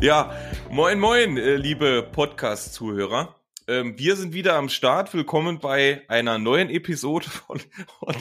[0.00, 0.32] ja,
[0.70, 3.36] moin, moin, äh, liebe Podcast-Zuhörer.
[3.68, 5.12] Ähm, wir sind wieder am Start.
[5.14, 7.60] Willkommen bei einer neuen Episode von,
[7.98, 8.14] von,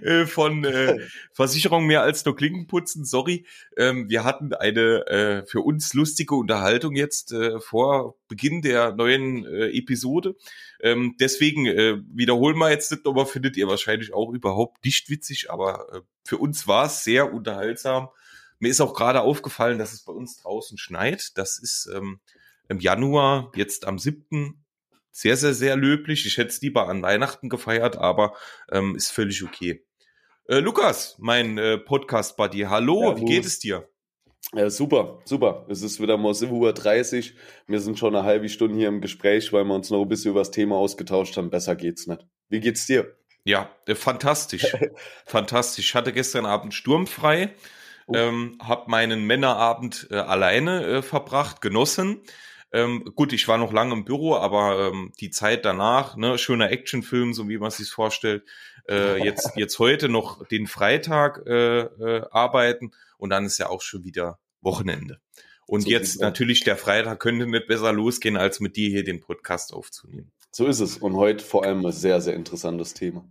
[0.02, 0.98] äh, von äh,
[1.32, 3.04] Versicherung mehr als nur Klinken putzen.
[3.04, 10.36] Sorry, ähm, wir hatten eine für uns lustige Unterhaltung jetzt vor Beginn der neuen Episode.
[10.80, 15.50] Ähm, deswegen wiederholen wir jetzt nicht, aber findet ihr wahrscheinlich auch überhaupt nicht witzig.
[15.50, 18.08] Aber für uns war es sehr unterhaltsam.
[18.62, 21.36] Mir ist auch gerade aufgefallen, dass es bei uns draußen schneit.
[21.36, 22.20] Das ist ähm,
[22.68, 24.64] im Januar, jetzt am 7.
[25.10, 26.26] Sehr, sehr, sehr löblich.
[26.26, 28.34] Ich hätte es lieber an Weihnachten gefeiert, aber
[28.70, 29.84] ähm, ist völlig okay.
[30.46, 33.88] Äh, Lukas, mein äh, Podcast-Buddy, hallo, ja, wie geht es dir?
[34.54, 35.66] Ja, super, super.
[35.68, 37.38] Es ist wieder mal 7.30 Uhr.
[37.66, 40.30] Wir sind schon eine halbe Stunde hier im Gespräch, weil wir uns noch ein bisschen
[40.30, 41.50] über das Thema ausgetauscht haben.
[41.50, 42.24] Besser geht's nicht.
[42.48, 43.12] Wie geht's dir?
[43.42, 44.76] Ja, äh, fantastisch.
[45.26, 45.86] fantastisch.
[45.86, 47.56] Ich hatte gestern Abend sturmfrei,
[48.06, 48.14] oh.
[48.14, 52.20] ähm, habe meinen Männerabend äh, alleine äh, verbracht, genossen.
[52.72, 56.70] Ähm, gut, ich war noch lange im Büro, aber ähm, die Zeit danach, ne, schöner
[56.70, 58.44] Actionfilm, so wie man sich vorstellt.
[58.88, 63.82] Äh, jetzt, jetzt heute noch den Freitag äh, äh, arbeiten und dann ist ja auch
[63.82, 65.18] schon wieder Wochenende.
[65.66, 69.20] Und so jetzt natürlich der Freitag könnte nicht besser losgehen, als mit dir hier den
[69.20, 70.32] Podcast aufzunehmen.
[70.50, 70.98] So ist es.
[70.98, 73.24] Und heute vor allem ein sehr, sehr interessantes Thema.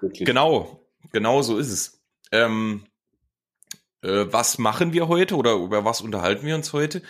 [0.00, 0.26] Wirklich.
[0.26, 2.00] Genau, genau so ist es.
[2.32, 2.84] Ähm,
[4.02, 7.02] äh, was machen wir heute oder über was unterhalten wir uns heute?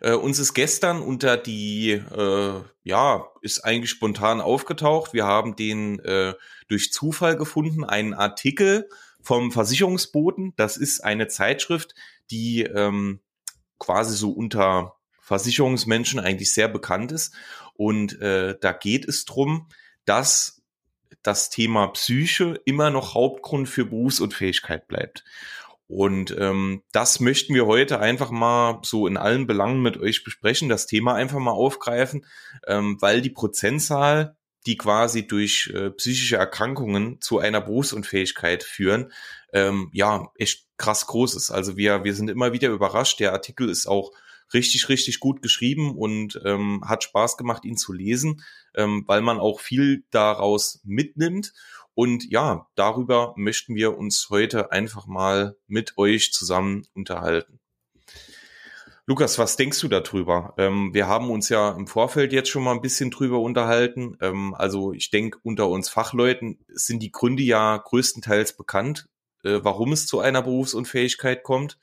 [0.00, 5.12] Äh, uns ist gestern unter die, äh, ja, ist eigentlich spontan aufgetaucht.
[5.12, 6.34] Wir haben den äh,
[6.68, 8.88] durch Zufall gefunden, einen Artikel
[9.20, 10.54] vom Versicherungsboten.
[10.56, 11.94] Das ist eine Zeitschrift,
[12.30, 13.20] die ähm,
[13.78, 17.34] quasi so unter Versicherungsmenschen eigentlich sehr bekannt ist.
[17.74, 19.68] Und äh, da geht es drum,
[20.06, 20.62] dass
[21.22, 25.24] das Thema Psyche immer noch Hauptgrund für Berufsunfähigkeit bleibt.
[25.90, 30.68] Und ähm, das möchten wir heute einfach mal so in allen Belangen mit euch besprechen,
[30.68, 32.24] das Thema einfach mal aufgreifen,
[32.68, 34.36] ähm, weil die Prozentzahl,
[34.66, 39.10] die quasi durch äh, psychische Erkrankungen zu einer Berufsunfähigkeit führen,
[39.52, 41.50] ähm, ja, echt krass groß ist.
[41.50, 43.18] Also wir, wir sind immer wieder überrascht.
[43.18, 44.12] Der Artikel ist auch
[44.54, 48.42] richtig, richtig gut geschrieben und ähm, hat Spaß gemacht, ihn zu lesen,
[48.74, 51.52] ähm, weil man auch viel daraus mitnimmt.
[51.94, 57.60] Und ja, darüber möchten wir uns heute einfach mal mit euch zusammen unterhalten.
[59.10, 60.54] Lukas, was denkst du darüber?
[60.56, 64.16] Ähm, wir haben uns ja im Vorfeld jetzt schon mal ein bisschen drüber unterhalten.
[64.20, 69.08] Ähm, also ich denke, unter uns Fachleuten sind die Gründe ja größtenteils bekannt,
[69.42, 71.80] äh, warum es zu einer Berufsunfähigkeit kommt.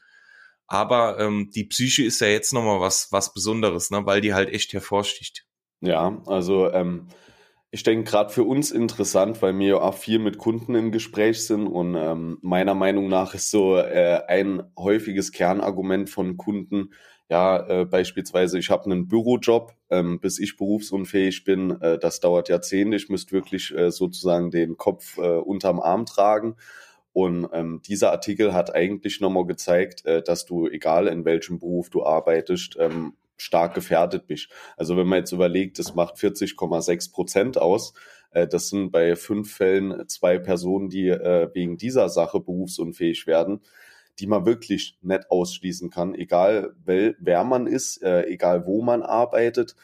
[0.68, 4.06] Aber ähm, die Psyche ist ja jetzt nochmal was, was Besonderes, ne?
[4.06, 5.46] weil die halt echt hervorsticht.
[5.82, 7.08] Ja, also ähm,
[7.72, 11.68] ich denke, gerade für uns interessant, weil wir auch viel mit Kunden im Gespräch sind
[11.68, 16.92] und ähm, meiner Meinung nach ist so äh, ein häufiges Kernargument von Kunden,
[17.30, 22.48] ja, äh, beispielsweise, ich habe einen Bürojob, ähm, bis ich berufsunfähig bin, äh, das dauert
[22.48, 26.56] Jahrzehnte, ich müsste wirklich äh, sozusagen den Kopf äh, unterm Arm tragen.
[27.18, 31.90] Und ähm, dieser Artikel hat eigentlich nochmal gezeigt, äh, dass du, egal in welchem Beruf
[31.90, 34.50] du arbeitest, ähm, stark gefährdet bist.
[34.78, 37.94] Also wenn man jetzt überlegt, das macht 40,6 Prozent aus,
[38.30, 43.62] äh, das sind bei fünf Fällen zwei Personen, die äh, wegen dieser Sache berufsunfähig werden,
[44.20, 49.76] die man wirklich nicht ausschließen kann, egal wer man ist, äh, egal wo man arbeitet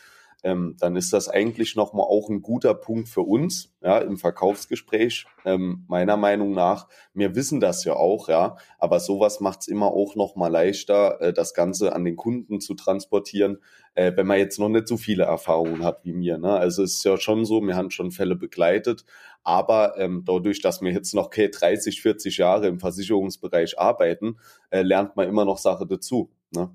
[0.43, 5.25] ähm, dann ist das eigentlich nochmal auch ein guter Punkt für uns, ja, im Verkaufsgespräch,
[5.45, 6.87] ähm, meiner Meinung nach.
[7.13, 11.33] Wir wissen das ja auch, ja, aber sowas macht es immer auch nochmal leichter, äh,
[11.33, 13.59] das Ganze an den Kunden zu transportieren,
[13.95, 16.37] äh, wenn man jetzt noch nicht so viele Erfahrungen hat wie mir.
[16.37, 16.51] Ne?
[16.51, 19.05] Also es ist ja schon so, wir haben schon Fälle begleitet,
[19.43, 24.37] aber ähm, dadurch, dass wir jetzt noch okay, 30, 40 Jahre im Versicherungsbereich arbeiten,
[24.71, 26.31] äh, lernt man immer noch Sache dazu.
[26.51, 26.69] Ne?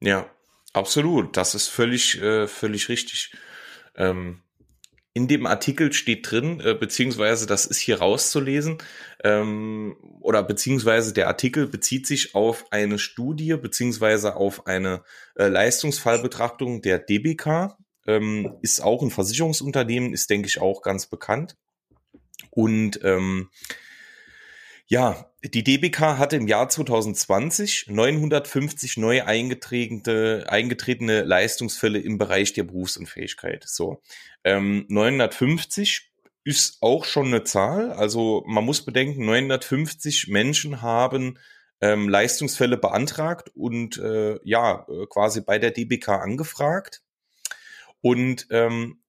[0.00, 0.26] Ja,
[0.72, 3.32] Absolut, das ist völlig, äh, völlig richtig.
[3.94, 4.42] Ähm,
[5.14, 8.78] in dem Artikel steht drin, äh, beziehungsweise das ist hier rauszulesen,
[9.22, 15.02] ähm, oder beziehungsweise der Artikel bezieht sich auf eine Studie, beziehungsweise auf eine
[15.34, 17.76] äh, Leistungsfallbetrachtung der DBK,
[18.06, 21.56] ähm, ist auch ein Versicherungsunternehmen, ist, denke ich, auch ganz bekannt.
[22.50, 23.50] Und ähm,
[24.86, 32.62] ja, die DBK hatte im Jahr 2020 950 neu eingetretene, eingetretene Leistungsfälle im Bereich der
[32.62, 33.64] Berufsunfähigkeit.
[33.66, 34.02] So,
[34.44, 36.12] ähm, 950
[36.44, 37.92] ist auch schon eine Zahl.
[37.92, 41.38] Also man muss bedenken, 950 Menschen haben
[41.80, 47.02] ähm, Leistungsfälle beantragt und äh, ja äh, quasi bei der DBK angefragt.
[48.00, 49.00] Und ähm,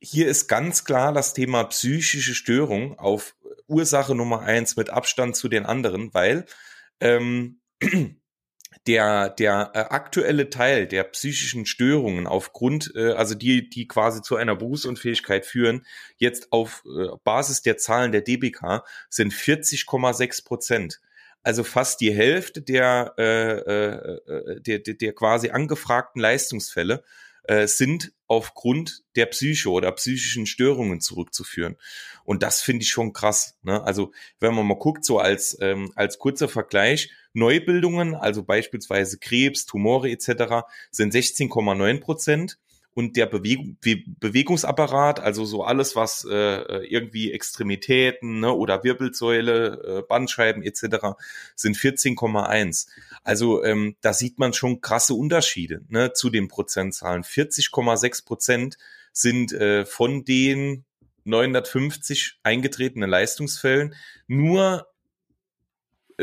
[0.00, 5.48] hier ist ganz klar das Thema psychische Störung auf Ursache Nummer eins mit Abstand zu
[5.48, 6.46] den anderen, weil
[7.00, 7.60] ähm,
[8.86, 14.36] der, der äh, aktuelle Teil der psychischen Störungen aufgrund, äh, also die, die quasi zu
[14.36, 15.86] einer Berufsunfähigkeit führen,
[16.16, 21.00] jetzt auf äh, Basis der Zahlen der DBK sind 40,6 Prozent.
[21.42, 27.02] Also fast die Hälfte der, äh, äh, äh, der, der, der quasi angefragten Leistungsfälle
[27.44, 31.76] äh, sind aufgrund der Psyche oder psychischen Störungen zurückzuführen.
[32.24, 33.58] Und das finde ich schon krass.
[33.62, 33.82] Ne?
[33.82, 39.66] Also wenn man mal guckt, so als, ähm, als kurzer Vergleich, Neubildungen, also beispielsweise Krebs,
[39.66, 42.58] Tumore etc., sind 16,9 Prozent
[42.94, 50.02] und der Bewegung, Bewegungsapparat, also so alles, was äh, irgendwie Extremitäten ne, oder Wirbelsäule, äh,
[50.02, 51.16] Bandscheiben etc.
[51.56, 52.88] sind 14,1.
[53.24, 57.22] Also ähm, da sieht man schon krasse Unterschiede ne, zu den Prozentzahlen.
[57.22, 58.78] 40,6 Prozent
[59.12, 60.84] sind äh, von den
[61.24, 63.94] 950 eingetretenen Leistungsfällen
[64.26, 64.91] nur äh,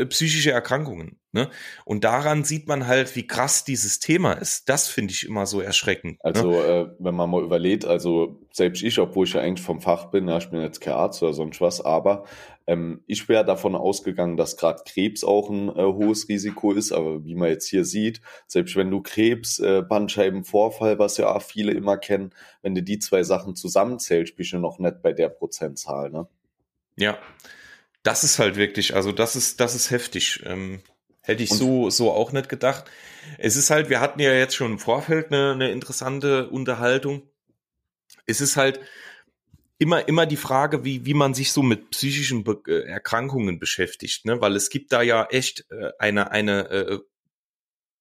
[0.08, 1.18] psychische Erkrankungen.
[1.32, 1.48] Ne?
[1.84, 4.68] Und daran sieht man halt, wie krass dieses Thema ist.
[4.68, 6.14] Das finde ich immer so erschreckend.
[6.14, 6.18] Ne?
[6.24, 6.66] Also, ne?
[6.66, 10.28] äh, wenn man mal überlegt, also selbst ich, obwohl ich ja eigentlich vom Fach bin,
[10.28, 12.24] ja, ich bin jetzt kein Arzt oder sonst was, aber
[12.66, 16.92] ähm, ich wäre davon ausgegangen, dass gerade Krebs auch ein äh, hohes Risiko ist.
[16.92, 21.42] Aber wie man jetzt hier sieht, selbst wenn du Krebs, äh, Bandscheibenvorfall, was ja auch
[21.42, 22.30] viele immer kennen,
[22.62, 26.10] wenn du die zwei Sachen zusammenzählst, bist du noch nicht bei der Prozentzahl.
[26.10, 26.28] Ne?
[26.96, 27.18] Ja.
[28.02, 30.42] Das ist halt wirklich, also das ist, das ist heftig.
[30.44, 30.82] Ähm,
[31.22, 32.90] Hätte ich so, so auch nicht gedacht.
[33.38, 37.30] Es ist halt, wir hatten ja jetzt schon im Vorfeld eine, eine interessante Unterhaltung.
[38.26, 38.80] Es ist halt
[39.78, 44.24] immer, immer die Frage, wie, wie man sich so mit psychischen Be äh, Erkrankungen beschäftigt,
[44.24, 44.40] ne?
[44.40, 46.98] Weil es gibt da ja echt äh, eine, eine äh,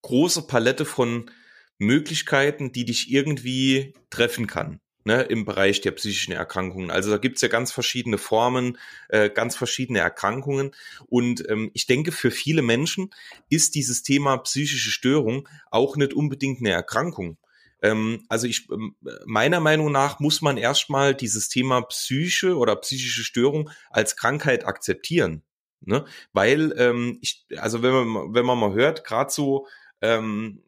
[0.01, 1.29] große Palette von
[1.77, 4.79] Möglichkeiten, die dich irgendwie treffen kann
[5.09, 6.91] ne, im Bereich der psychischen Erkrankungen.
[6.91, 8.77] Also da gibt's ja ganz verschiedene Formen,
[9.07, 10.69] äh, ganz verschiedene Erkrankungen.
[11.07, 13.09] Und ähm, ich denke, für viele Menschen
[13.49, 17.39] ist dieses Thema psychische Störung auch nicht unbedingt eine Erkrankung.
[17.81, 18.95] Ähm, also ich ähm,
[19.25, 25.41] meiner Meinung nach muss man erstmal dieses Thema Psyche oder psychische Störung als Krankheit akzeptieren.
[25.81, 26.05] Ne?
[26.33, 29.65] Weil ähm, ich, also wenn man, wenn man mal hört, gerade so
[30.01, 30.61] ähm,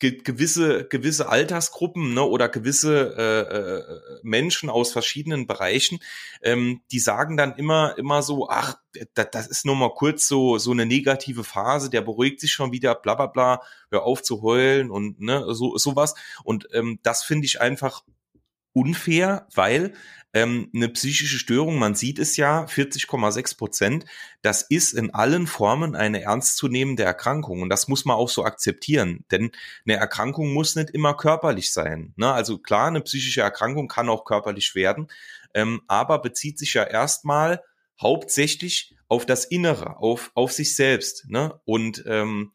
[0.00, 6.00] gewisse gewisse Altersgruppen ne, oder gewisse äh, äh, Menschen aus verschiedenen Bereichen,
[6.42, 8.78] ähm, die sagen dann immer immer so, ach,
[9.14, 12.72] das, das ist nur mal kurz so so eine negative Phase, der beruhigt sich schon
[12.72, 16.14] wieder, bla bla bla, hör auf zu heulen und ne so sowas.
[16.44, 18.02] Und ähm, das finde ich einfach
[18.72, 19.94] unfair, weil
[20.32, 24.04] ähm, eine psychische Störung, man sieht es ja, 40,6 Prozent,
[24.42, 29.24] das ist in allen Formen eine ernstzunehmende Erkrankung und das muss man auch so akzeptieren,
[29.30, 29.50] denn
[29.86, 32.12] eine Erkrankung muss nicht immer körperlich sein.
[32.16, 32.32] Ne?
[32.32, 35.08] Also klar, eine psychische Erkrankung kann auch körperlich werden,
[35.54, 37.62] ähm, aber bezieht sich ja erstmal
[38.00, 41.28] hauptsächlich auf das Innere, auf, auf sich selbst.
[41.28, 41.60] Ne?
[41.64, 42.52] Und ähm,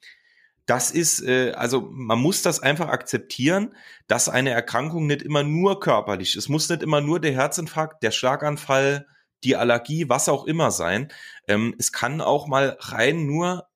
[0.66, 3.76] das ist, äh, also man muss das einfach akzeptieren,
[4.08, 6.44] dass eine Erkrankung nicht immer nur körperlich ist.
[6.44, 9.08] Es muss nicht immer nur der Herzinfarkt, der Schlaganfall,
[9.44, 11.12] die Allergie, was auch immer sein.
[11.48, 13.68] Ähm, es kann auch mal rein nur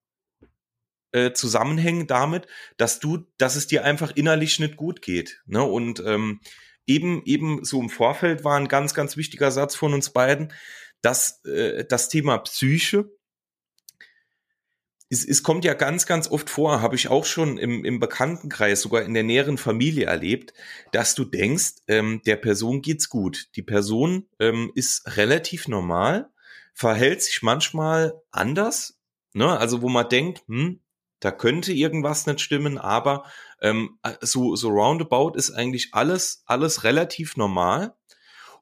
[1.12, 2.48] äh, zusammenhängen damit,
[2.78, 5.42] dass du, dass es dir einfach innerlich nicht gut geht.
[5.46, 5.64] Ne?
[5.64, 6.40] Und ähm,
[6.88, 10.52] eben, eben so im Vorfeld war ein ganz, ganz wichtiger Satz von uns beiden,
[11.02, 13.12] dass äh, das Thema Psyche
[15.10, 18.82] es, es kommt ja ganz, ganz oft vor, habe ich auch schon im, im Bekanntenkreis,
[18.82, 20.54] sogar in der näheren Familie erlebt,
[20.92, 23.50] dass du denkst, ähm, der Person geht's gut.
[23.56, 26.30] Die Person ähm, ist relativ normal,
[26.74, 29.00] verhält sich manchmal anders,
[29.34, 29.58] ne?
[29.58, 30.80] also wo man denkt, hm,
[31.20, 33.26] da könnte irgendwas nicht stimmen, aber
[33.62, 37.96] ähm, so, so roundabout ist eigentlich alles, alles relativ normal.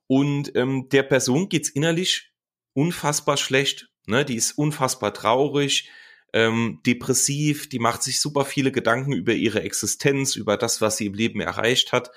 [0.07, 2.31] Und ähm, der Person geht's innerlich
[2.73, 3.89] unfassbar schlecht.
[4.07, 4.25] Ne?
[4.25, 5.91] Die ist unfassbar traurig,
[6.33, 11.07] ähm, depressiv, die macht sich super viele Gedanken über ihre Existenz, über das, was sie
[11.07, 12.11] im Leben erreicht hat.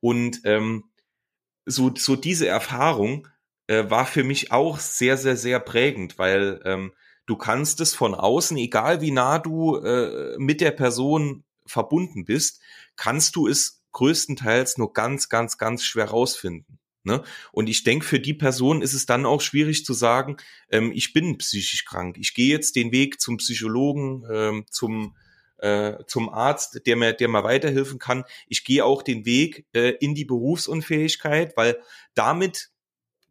[0.00, 0.84] Und ähm,
[1.66, 3.28] so, so diese Erfahrung
[3.66, 6.92] äh, war für mich auch sehr, sehr, sehr prägend, weil ähm,
[7.26, 12.60] du kannst es von außen, egal wie nah du äh, mit der Person verbunden bist,
[12.96, 16.78] kannst du es größtenteils nur ganz, ganz, ganz schwer rausfinden.
[17.04, 17.22] Ne?
[17.50, 20.36] Und ich denke, für die Person ist es dann auch schwierig zu sagen,
[20.70, 22.16] ähm, ich bin psychisch krank.
[22.18, 25.16] Ich gehe jetzt den Weg zum Psychologen, ähm, zum
[25.58, 28.24] äh, zum Arzt, der mir, der mir weiterhelfen kann.
[28.48, 31.80] Ich gehe auch den Weg äh, in die Berufsunfähigkeit, weil
[32.14, 32.70] damit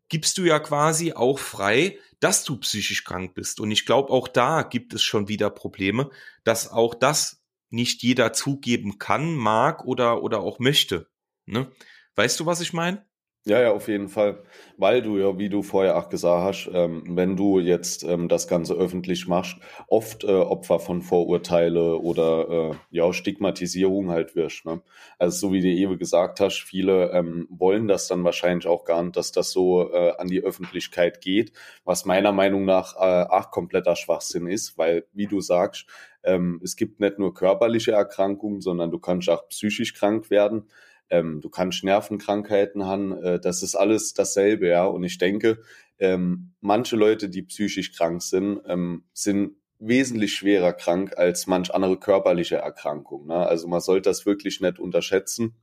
[0.07, 3.59] gibst du ja quasi auch frei, dass du psychisch krank bist.
[3.59, 6.09] Und ich glaube, auch da gibt es schon wieder Probleme,
[6.45, 11.09] dass auch das nicht jeder zugeben kann, mag oder, oder auch möchte.
[11.45, 11.71] Ne?
[12.15, 13.05] Weißt du, was ich meine?
[13.47, 14.43] Ja, ja, auf jeden Fall.
[14.77, 18.47] Weil du ja, wie du vorher auch gesagt hast, ähm, wenn du jetzt ähm, das
[18.47, 19.55] Ganze öffentlich machst,
[19.87, 24.65] oft äh, Opfer von Vorurteile oder äh, ja, Stigmatisierung halt wirst.
[24.65, 24.83] Ne?
[25.17, 29.01] Also so wie du eben gesagt hast, viele ähm, wollen das dann wahrscheinlich auch gar
[29.01, 31.51] nicht, dass das so äh, an die Öffentlichkeit geht,
[31.83, 35.87] was meiner Meinung nach äh, auch kompletter Schwachsinn ist, weil, wie du sagst,
[36.23, 40.67] ähm, es gibt nicht nur körperliche Erkrankungen, sondern du kannst auch psychisch krank werden
[41.11, 44.85] ähm, du kannst Nervenkrankheiten haben, äh, das ist alles dasselbe, ja.
[44.85, 45.59] Und ich denke,
[45.99, 51.97] ähm, manche Leute, die psychisch krank sind, ähm, sind wesentlich schwerer krank als manch andere
[51.97, 53.27] körperliche Erkrankung.
[53.27, 53.35] Ne?
[53.35, 55.55] Also man sollte das wirklich nicht unterschätzen.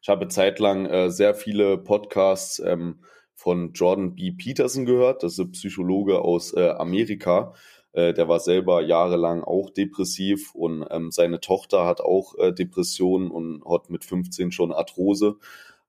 [0.00, 3.00] Ich habe zeitlang äh, sehr viele Podcasts ähm,
[3.34, 4.32] von Jordan B.
[4.32, 5.22] Peterson gehört.
[5.22, 7.54] Das ist ein Psychologe aus äh, Amerika.
[7.96, 13.30] Äh, der war selber jahrelang auch depressiv und ähm, seine Tochter hat auch äh, Depressionen
[13.30, 15.36] und hat mit 15 schon Arthrose.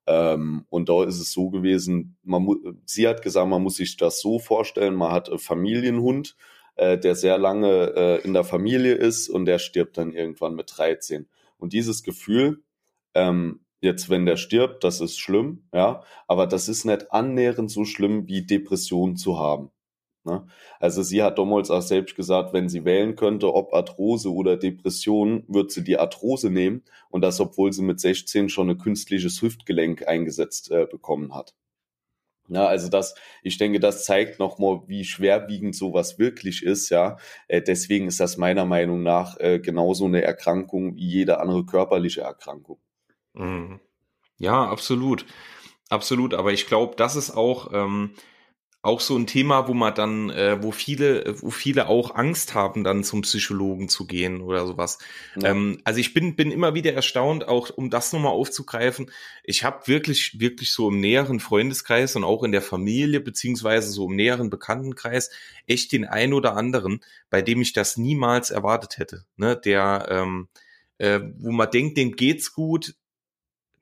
[0.08, 2.48] Ähm, und da ist es so gewesen, man
[2.86, 6.38] sie hat gesagt, man muss sich das so vorstellen, man hat einen Familienhund,
[6.78, 10.72] äh, der sehr lange äh, in der Familie ist und der stirbt dann irgendwann mit
[10.78, 11.28] 13.
[11.58, 12.64] Und dieses Gefühl,
[13.16, 17.84] ähm, jetzt wenn der stirbt, das ist schlimm, ja, aber das ist nicht annähernd so
[17.84, 19.72] schlimm wie Depression zu haben.
[20.28, 20.46] Ne?
[20.80, 25.44] Also sie hat damals auch selbst gesagt, wenn sie wählen könnte, ob Arthrose oder Depression,
[25.48, 30.08] würde sie die Arthrose nehmen und das, obwohl sie mit 16 schon ein künstliches Hüftgelenk
[30.08, 31.56] eingesetzt äh, bekommen hat.
[32.50, 37.18] Ja, also das, ich denke, das zeigt nochmal, wie schwerwiegend sowas wirklich ist, ja.
[37.48, 42.22] Äh, deswegen ist das meiner Meinung nach äh, genauso eine Erkrankung wie jede andere körperliche
[42.22, 42.80] Erkrankung.
[43.34, 43.80] Mhm.
[44.40, 45.26] Ja, absolut.
[45.90, 46.34] Absolut.
[46.34, 48.12] Aber ich glaube, das ist auch, ähm,
[48.88, 52.86] auch so ein Thema, wo man dann, äh, wo viele, wo viele auch Angst haben,
[52.86, 54.98] dann zum Psychologen zu gehen oder sowas.
[55.36, 55.52] Ja.
[55.52, 59.12] Ähm, also ich bin, bin immer wieder erstaunt, auch um das nochmal aufzugreifen.
[59.44, 64.10] Ich habe wirklich, wirklich so im näheren Freundeskreis und auch in der Familie, beziehungsweise so
[64.10, 65.32] im näheren Bekanntenkreis,
[65.68, 69.26] echt den ein oder anderen, bei dem ich das niemals erwartet hätte.
[69.36, 69.58] Ne?
[69.58, 70.48] Der, ähm,
[70.98, 72.96] äh, wo man denkt, dem geht's gut,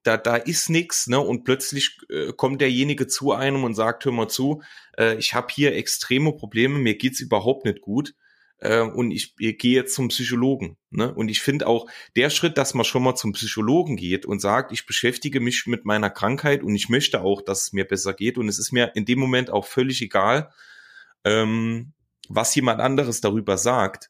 [0.05, 1.19] da, da ist nix, ne?
[1.19, 4.61] Und plötzlich äh, kommt derjenige zu einem und sagt, hör mal zu,
[4.97, 8.13] äh, ich habe hier extreme Probleme, mir geht's überhaupt nicht gut
[8.59, 10.77] äh, und ich, ich gehe jetzt zum Psychologen.
[10.91, 11.13] Ne?
[11.13, 14.71] Und ich finde auch der Schritt, dass man schon mal zum Psychologen geht und sagt,
[14.71, 18.37] ich beschäftige mich mit meiner Krankheit und ich möchte auch, dass es mir besser geht
[18.37, 20.51] und es ist mir in dem Moment auch völlig egal,
[21.23, 21.93] ähm,
[22.29, 24.09] was jemand anderes darüber sagt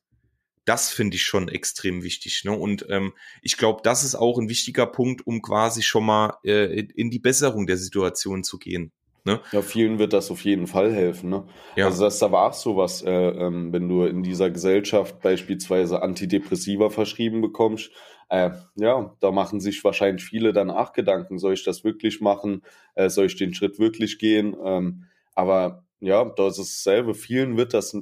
[0.66, 2.44] das finde ich schon extrem wichtig.
[2.44, 2.52] Ne?
[2.52, 6.80] Und ähm, ich glaube, das ist auch ein wichtiger Punkt, um quasi schon mal äh,
[6.80, 8.92] in die Besserung der Situation zu gehen.
[9.24, 9.42] Ne?
[9.52, 11.30] Ja, vielen wird das auf jeden Fall helfen.
[11.30, 11.48] Ne?
[11.76, 11.86] Ja.
[11.86, 16.92] Also das da war auch sowas, äh, ähm, wenn du in dieser Gesellschaft beispielsweise Antidepressiva
[16.92, 17.90] verschrieben bekommst,
[18.30, 22.62] äh, ja, da machen sich wahrscheinlich viele dann auch Gedanken, soll ich das wirklich machen,
[22.94, 24.56] äh, soll ich den Schritt wirklich gehen?
[24.64, 27.16] Ähm, aber ja, das ist dasselbe.
[27.16, 27.96] Vielen wird das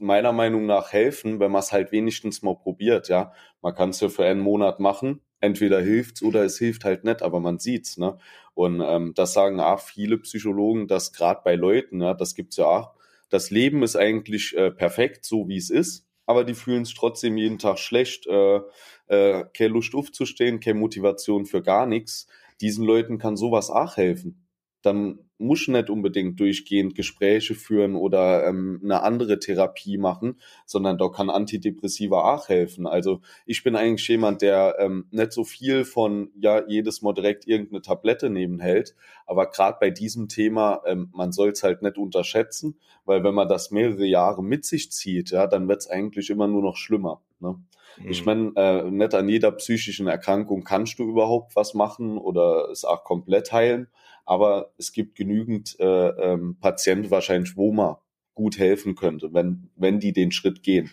[0.00, 3.32] meiner Meinung nach helfen, wenn man es halt wenigstens mal probiert, ja.
[3.60, 5.20] Man kann es ja für einen Monat machen.
[5.40, 8.18] Entweder hilft's oder es hilft halt nicht, aber man sieht's, ne?
[8.54, 12.66] Und ähm, das sagen auch viele Psychologen, dass gerade bei Leuten, ja, das gibt's ja
[12.66, 12.94] auch,
[13.28, 17.36] das Leben ist eigentlich äh, perfekt, so wie es ist, aber die fühlen es trotzdem
[17.36, 18.60] jeden Tag schlecht, äh,
[19.06, 22.26] äh, keine Lust aufzustehen, keine Motivation für gar nichts.
[22.60, 24.46] Diesen Leuten kann sowas auch helfen.
[24.82, 31.08] Dann muss nicht unbedingt durchgehend Gespräche führen oder ähm, eine andere Therapie machen, sondern da
[31.08, 32.86] kann Antidepressiva auch helfen.
[32.86, 37.46] Also ich bin eigentlich jemand, der ähm, nicht so viel von ja jedes Mal direkt
[37.46, 38.94] irgendeine Tablette nehmen hält,
[39.26, 43.48] aber gerade bei diesem Thema, ähm, man soll es halt nicht unterschätzen, weil wenn man
[43.48, 47.20] das mehrere Jahre mit sich zieht, ja, dann wird es eigentlich immer nur noch schlimmer.
[47.40, 47.58] Ne?
[47.98, 48.10] Mhm.
[48.10, 52.84] Ich meine, äh, nicht an jeder psychischen Erkrankung kannst du überhaupt was machen oder es
[52.84, 53.88] auch komplett heilen
[54.24, 57.96] aber es gibt genügend äh, ähm, Patienten wahrscheinlich, wo man
[58.34, 60.90] gut helfen könnte, wenn, wenn die den Schritt gehen.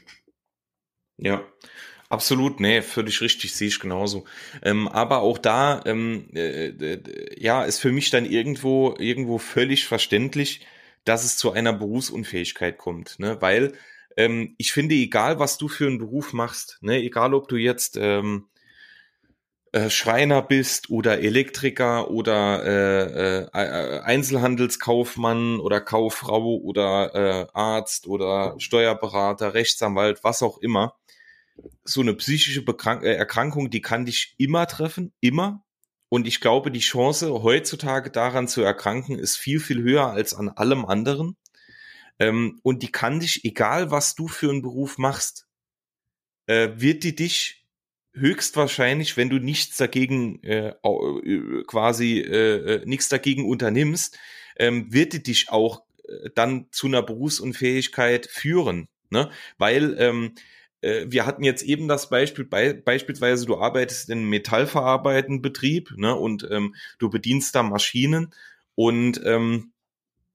[1.18, 1.44] Ja,
[2.10, 4.26] Absolut, nee, völlig richtig, sehe ich genauso.
[4.64, 6.74] Ähm, aber auch da, ähm, äh,
[7.40, 10.66] ja, ist für mich dann irgendwo, irgendwo völlig verständlich,
[11.06, 13.38] dass es zu einer Berufsunfähigkeit kommt, ne?
[13.42, 13.74] Weil
[14.18, 17.96] ähm, ich finde, egal was du für einen Beruf machst, ne, egal ob du jetzt
[17.96, 18.48] ähm,
[19.72, 28.56] äh, Schreiner bist oder Elektriker oder äh, äh, Einzelhandelskaufmann oder Kauffrau oder äh, Arzt oder
[28.58, 30.96] Steuerberater, Rechtsanwalt, was auch immer.
[31.84, 35.64] So eine psychische Bekrank äh, Erkrankung, die kann dich immer treffen, immer.
[36.10, 40.50] Und ich glaube, die Chance heutzutage daran zu erkranken ist viel, viel höher als an
[40.50, 41.38] allem anderen.
[42.18, 45.48] Ähm, und die kann dich, egal was du für einen Beruf machst,
[46.48, 47.59] äh, wird die dich
[48.20, 54.18] höchstwahrscheinlich, wenn du nichts dagegen äh, äh quasi äh, äh, nichts dagegen unternimmst,
[54.58, 58.88] ähm, wird dich auch äh, dann zu einer Berufsunfähigkeit führen.
[59.10, 59.30] Ne?
[59.58, 60.36] Weil ähm,
[60.82, 65.94] äh, wir hatten jetzt eben das Beispiel, bei, beispielsweise du arbeitest in einem metallverarbeitenden Betrieb
[65.98, 68.34] ne, und ähm, du bedienst da Maschinen
[68.76, 69.72] und ähm,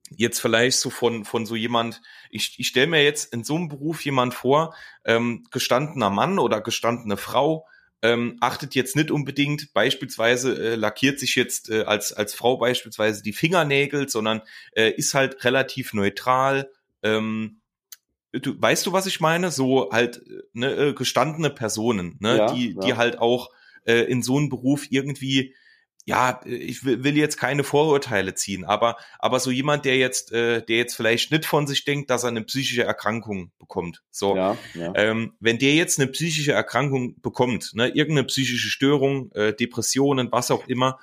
[0.09, 3.69] jetzt vielleicht so von, von so jemand, ich, ich stelle mir jetzt in so einem
[3.69, 7.65] Beruf jemand vor, ähm, gestandener Mann oder gestandene Frau,
[8.05, 13.23] ähm, achtet jetzt nicht unbedingt, beispielsweise äh, lackiert sich jetzt äh, als, als Frau beispielsweise
[13.23, 14.41] die Fingernägel, sondern
[14.73, 16.69] äh, ist halt relativ neutral.
[17.01, 17.61] Ähm,
[18.31, 19.49] du, weißt du, was ich meine?
[19.49, 20.21] So halt
[20.53, 22.81] ne, äh, gestandene Personen, ne, ja, die, ja.
[22.81, 23.49] die halt auch
[23.85, 25.55] äh, in so einem Beruf irgendwie
[26.05, 30.61] ja, ich will, will jetzt keine Vorurteile ziehen, aber, aber so jemand, der jetzt, äh,
[30.63, 34.03] der jetzt vielleicht nicht von sich denkt, dass er eine psychische Erkrankung bekommt.
[34.11, 34.93] So, ja, ja.
[34.95, 40.51] Ähm, wenn der jetzt eine psychische Erkrankung bekommt, ne, irgendeine psychische Störung, äh, Depressionen, was
[40.51, 40.99] auch immer,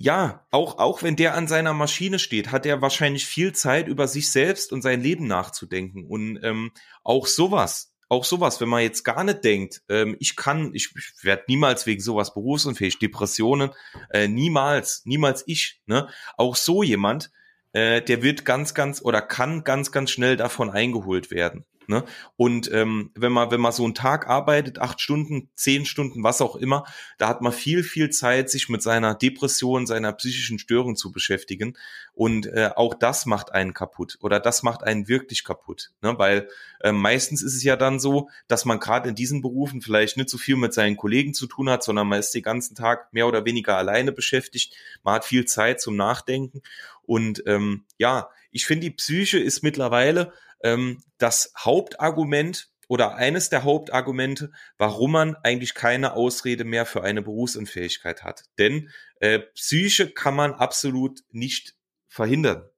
[0.00, 4.06] ja, auch, auch wenn der an seiner Maschine steht, hat er wahrscheinlich viel Zeit, über
[4.08, 6.06] sich selbst und sein Leben nachzudenken.
[6.06, 6.70] Und ähm,
[7.02, 11.24] auch sowas, auch sowas, wenn man jetzt gar nicht denkt, ähm, ich kann, ich, ich
[11.24, 13.70] werde niemals wegen sowas berufsunfähig, Depressionen,
[14.10, 16.08] äh, niemals, niemals ich, ne?
[16.36, 17.30] Auch so jemand,
[17.72, 21.64] äh, der wird ganz, ganz oder kann ganz, ganz schnell davon eingeholt werden.
[21.90, 22.04] Ne?
[22.36, 26.42] Und ähm, wenn man, wenn man so einen Tag arbeitet, acht Stunden, zehn Stunden, was
[26.42, 26.84] auch immer,
[27.16, 31.78] da hat man viel, viel Zeit, sich mit seiner Depression, seiner psychischen Störung zu beschäftigen.
[32.12, 35.92] Und äh, auch das macht einen kaputt oder das macht einen wirklich kaputt.
[36.02, 36.18] Ne?
[36.18, 36.48] Weil
[36.80, 40.28] äh, meistens ist es ja dann so, dass man gerade in diesen Berufen vielleicht nicht
[40.28, 43.26] so viel mit seinen Kollegen zu tun hat, sondern man ist den ganzen Tag mehr
[43.26, 44.74] oder weniger alleine beschäftigt.
[45.04, 46.60] Man hat viel Zeit zum Nachdenken.
[47.06, 53.64] Und ähm, ja, ich finde, die Psyche ist mittlerweile ähm, das Hauptargument oder eines der
[53.64, 58.44] Hauptargumente, warum man eigentlich keine Ausrede mehr für eine Berufsunfähigkeit hat.
[58.58, 61.74] Denn äh, Psyche kann man absolut nicht
[62.08, 62.68] verhindern.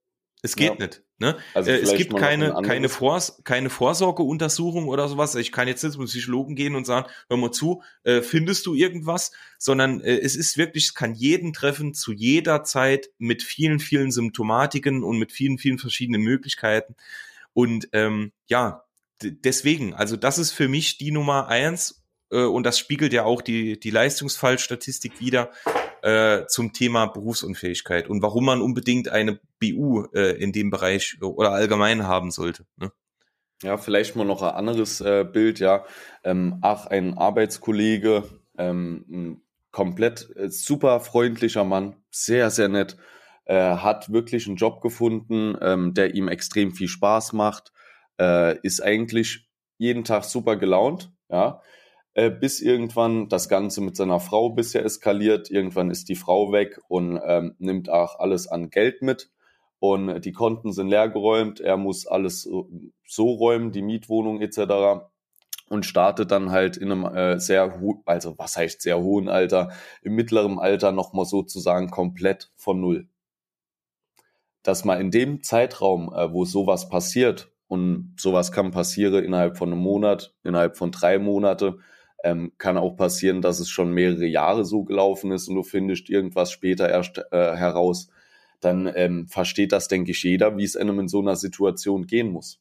[0.43, 0.85] Es geht ja.
[0.85, 1.03] nicht.
[1.19, 1.37] Ne?
[1.53, 5.35] Also äh, es gibt keine, keine, Vor keine Vorsorgeuntersuchung oder sowas.
[5.35, 8.73] Ich kann jetzt nicht zum Psychologen gehen und sagen, hör mal zu, äh, findest du
[8.73, 9.31] irgendwas?
[9.59, 14.11] Sondern äh, es ist wirklich, es kann jeden treffen, zu jeder Zeit mit vielen, vielen
[14.11, 16.95] Symptomatiken und mit vielen, vielen verschiedenen Möglichkeiten.
[17.53, 18.83] Und ähm, ja,
[19.21, 23.41] deswegen, also das ist für mich die Nummer eins äh, und das spiegelt ja auch
[23.41, 25.51] die, die Leistungsfallstatistik wieder
[26.01, 31.51] äh, zum Thema Berufsunfähigkeit und warum man unbedingt eine BU äh, in dem Bereich oder
[31.51, 32.65] allgemein haben sollte.
[32.77, 32.91] Ne?
[33.63, 35.85] Ja, vielleicht mal noch ein anderes äh, Bild, ja.
[36.23, 38.23] Ähm, ach, ein Arbeitskollege,
[38.57, 42.97] ähm, ein komplett äh, super freundlicher Mann, sehr, sehr nett,
[43.51, 47.73] äh, hat wirklich einen Job gefunden, ähm, der ihm extrem viel Spaß macht,
[48.17, 51.61] äh, ist eigentlich jeden Tag super gelaunt, ja,
[52.13, 55.51] äh, bis irgendwann das Ganze mit seiner Frau bisher eskaliert.
[55.51, 59.29] Irgendwann ist die Frau weg und ähm, nimmt auch alles an Geld mit
[59.79, 61.59] und die Konten sind leergeräumt.
[61.59, 65.09] Er muss alles so, räumen, die Mietwohnung etc
[65.67, 69.71] und startet dann halt in einem äh, sehr, also was heißt sehr hohen Alter,
[70.03, 73.07] im mittleren Alter nochmal sozusagen komplett von Null
[74.63, 79.71] dass man in dem Zeitraum, äh, wo sowas passiert, und sowas kann passieren innerhalb von
[79.71, 81.77] einem Monat, innerhalb von drei Monate,
[82.21, 86.09] ähm, kann auch passieren, dass es schon mehrere Jahre so gelaufen ist und du findest
[86.09, 88.09] irgendwas später erst äh, heraus,
[88.59, 92.29] dann ähm, versteht das, denke ich, jeder, wie es einem in so einer Situation gehen
[92.29, 92.59] muss.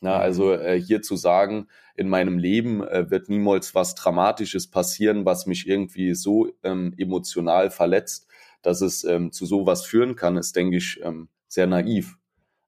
[0.00, 0.20] Na, mhm.
[0.20, 5.46] also äh, hier zu sagen, in meinem Leben äh, wird niemals was Dramatisches passieren, was
[5.46, 8.28] mich irgendwie so ähm, emotional verletzt,
[8.62, 12.16] dass es ähm, zu sowas führen kann, ist, denke ich, ähm, sehr naiv.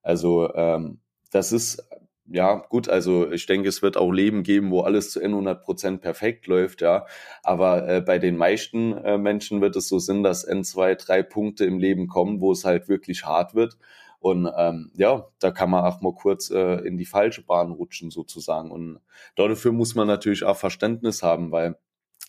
[0.03, 1.01] Also ähm,
[1.31, 1.87] das ist,
[2.27, 6.01] ja gut, also ich denke, es wird auch Leben geben, wo alles zu 100 Prozent
[6.01, 7.07] perfekt läuft, ja.
[7.43, 11.23] Aber äh, bei den meisten äh, Menschen wird es so sein, dass N zwei, drei
[11.23, 13.77] Punkte im Leben kommen, wo es halt wirklich hart wird.
[14.21, 18.11] Und ähm, ja, da kann man auch mal kurz äh, in die falsche Bahn rutschen
[18.11, 18.71] sozusagen.
[18.71, 19.01] Und
[19.35, 21.77] dafür muss man natürlich auch Verständnis haben, weil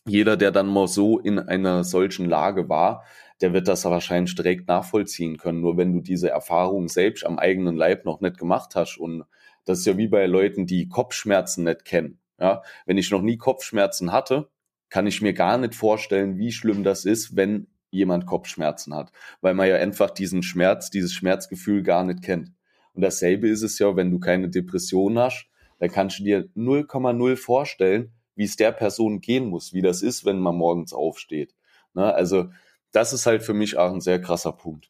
[0.05, 3.03] jeder, der dann mal so in einer solchen Lage war,
[3.41, 5.61] der wird das wahrscheinlich direkt nachvollziehen können.
[5.61, 9.23] Nur wenn du diese Erfahrung selbst am eigenen Leib noch nicht gemacht hast und
[9.65, 12.19] das ist ja wie bei Leuten, die Kopfschmerzen nicht kennen.
[12.39, 14.49] Ja, wenn ich noch nie Kopfschmerzen hatte,
[14.89, 19.53] kann ich mir gar nicht vorstellen, wie schlimm das ist, wenn jemand Kopfschmerzen hat, weil
[19.53, 22.51] man ja einfach diesen Schmerz, dieses Schmerzgefühl gar nicht kennt.
[22.93, 25.47] Und dasselbe ist es ja, wenn du keine Depression hast,
[25.79, 30.25] dann kannst du dir 0,0 vorstellen, wie es der Person gehen muss, wie das ist,
[30.25, 31.53] wenn man morgens aufsteht.
[31.93, 32.13] Ne?
[32.13, 32.49] Also
[32.91, 34.89] das ist halt für mich auch ein sehr krasser Punkt.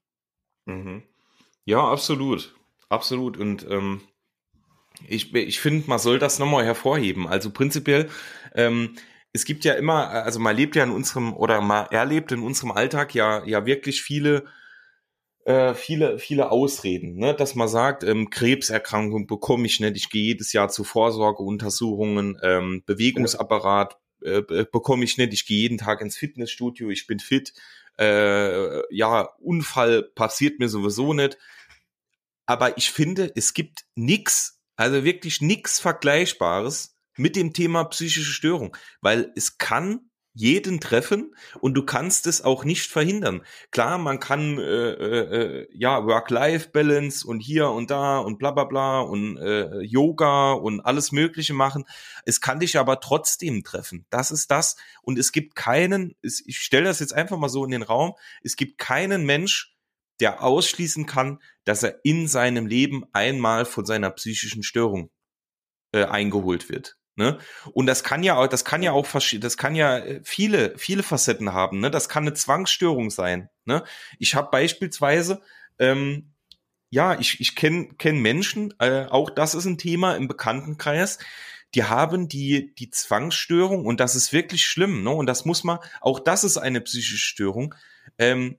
[0.65, 1.03] Mhm.
[1.65, 2.55] Ja, absolut.
[2.89, 3.37] Absolut.
[3.37, 4.01] Und ähm,
[5.07, 7.27] Ich, ich finde, man soll das nochmal hervorheben.
[7.27, 8.09] Also prinzipiell,
[8.53, 8.95] ähm,
[9.33, 12.71] es gibt ja immer, also man lebt ja in unserem, oder man erlebt in unserem
[12.71, 14.45] Alltag ja, ja wirklich viele,
[15.45, 17.33] äh, viele, viele Ausreden, ne?
[17.33, 22.83] dass man sagt, ähm, Krebserkrankung bekomme ich nicht, ich gehe jedes Jahr zu Vorsorgeuntersuchungen, ähm,
[22.85, 27.53] Bewegungsapparat äh, bekomme ich nicht, ich gehe jeden Tag ins Fitnessstudio, ich bin fit,
[28.01, 31.37] äh, ja, Unfall passiert mir sowieso nicht.
[32.47, 38.75] Aber ich finde, es gibt nix, also wirklich nix Vergleichbares mit dem Thema psychische Störung,
[39.01, 43.41] weil es kann jeden treffen und du kannst es auch nicht verhindern.
[43.71, 48.63] Klar, man kann äh, äh, äh, ja Work-Life-Balance und hier und da und bla bla
[48.63, 51.85] bla und äh, Yoga und alles Mögliche machen.
[52.25, 54.05] Es kann dich aber trotzdem treffen.
[54.09, 54.77] Das ist das.
[55.01, 58.55] Und es gibt keinen, ich stelle das jetzt einfach mal so in den Raum, es
[58.55, 59.75] gibt keinen Mensch,
[60.21, 65.09] der ausschließen kann, dass er in seinem Leben einmal von seiner psychischen Störung
[65.93, 67.00] äh, eingeholt wird.
[67.21, 67.37] Ne?
[67.73, 71.03] Und das kann ja auch, das kann ja auch, das kann ja äh, viele, viele
[71.03, 71.79] Facetten haben.
[71.79, 71.91] Ne?
[71.91, 73.47] Das kann eine Zwangsstörung sein.
[73.65, 73.83] Ne?
[74.17, 75.39] Ich habe beispielsweise,
[75.77, 76.33] ähm,
[76.89, 81.19] ja, ich, ich kenne kenn Menschen, äh, auch das ist ein Thema im Bekanntenkreis,
[81.75, 85.03] die haben die, die Zwangsstörung und das ist wirklich schlimm.
[85.03, 85.11] Ne?
[85.11, 87.75] Und das muss man, auch das ist eine psychische Störung.
[88.17, 88.57] Ähm,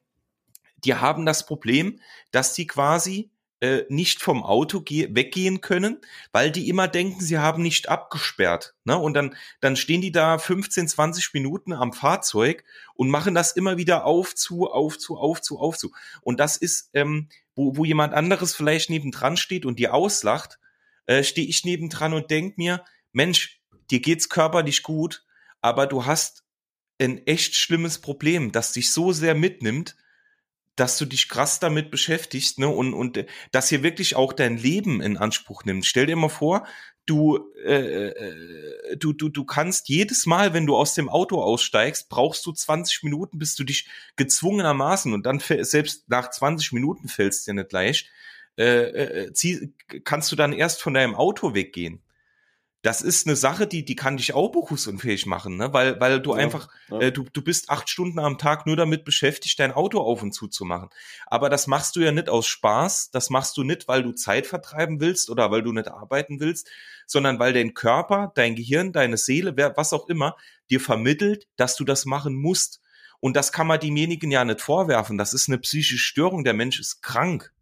[0.85, 1.98] die haben das Problem,
[2.31, 5.98] dass die quasi äh, nicht vom Auto weggehen können,
[6.33, 8.75] weil die immer denken, sie haben nicht abgesperrt.
[8.83, 8.98] Ne?
[8.98, 13.77] Und dann, dann stehen die da 15, 20 Minuten am Fahrzeug und machen das immer
[13.77, 15.92] wieder auf zu, auf zu, auf zu, auf zu.
[16.22, 20.59] Und das ist, ähm, wo, wo jemand anderes vielleicht nebendran steht und die auslacht,
[21.07, 23.61] äh, stehe ich nebendran und denk mir, Mensch,
[23.92, 25.25] dir geht's körperlich gut,
[25.61, 26.42] aber du hast
[27.01, 29.94] ein echt schlimmes Problem, das dich so sehr mitnimmt,
[30.77, 34.57] dass du dich krass damit beschäftigst, ne, und, und äh, dass hier wirklich auch dein
[34.57, 35.87] Leben in Anspruch nimmt.
[35.87, 36.67] Stell dir mal vor,
[37.07, 42.09] du, äh, äh, du, du, du kannst jedes Mal, wenn du aus dem Auto aussteigst,
[42.09, 47.47] brauchst du 20 Minuten, bis du dich gezwungenermaßen und dann selbst nach 20 Minuten fällst
[47.47, 48.09] dir nicht leicht,
[48.57, 49.73] äh, äh, zieh,
[50.05, 52.03] kannst du dann erst von deinem Auto weggehen
[52.83, 55.73] das ist eine Sache, die, die kann dich auch berufsunfähig machen, ne?
[55.73, 56.99] weil, weil du ja, einfach, ja.
[56.99, 60.33] Äh, du, du bist acht Stunden am Tag nur damit beschäftigt, dein Auto auf und
[60.33, 60.90] zu zu machen.
[61.27, 64.49] Aber das machst du ja nicht aus Spaß, das machst du nicht, weil du Zeit
[64.49, 66.68] vertreiben willst oder weil du nicht arbeiten willst,
[67.07, 70.37] sondern weil dein Körper, dein Gehirn, deine Seele, wer, was auch immer,
[70.68, 72.81] dir vermittelt, dass du das machen musst.
[73.21, 75.18] Und das kann man demjenigen ja nicht vorwerfen.
[75.18, 76.42] Das ist eine psychische Störung.
[76.42, 77.53] Der Mensch ist krank.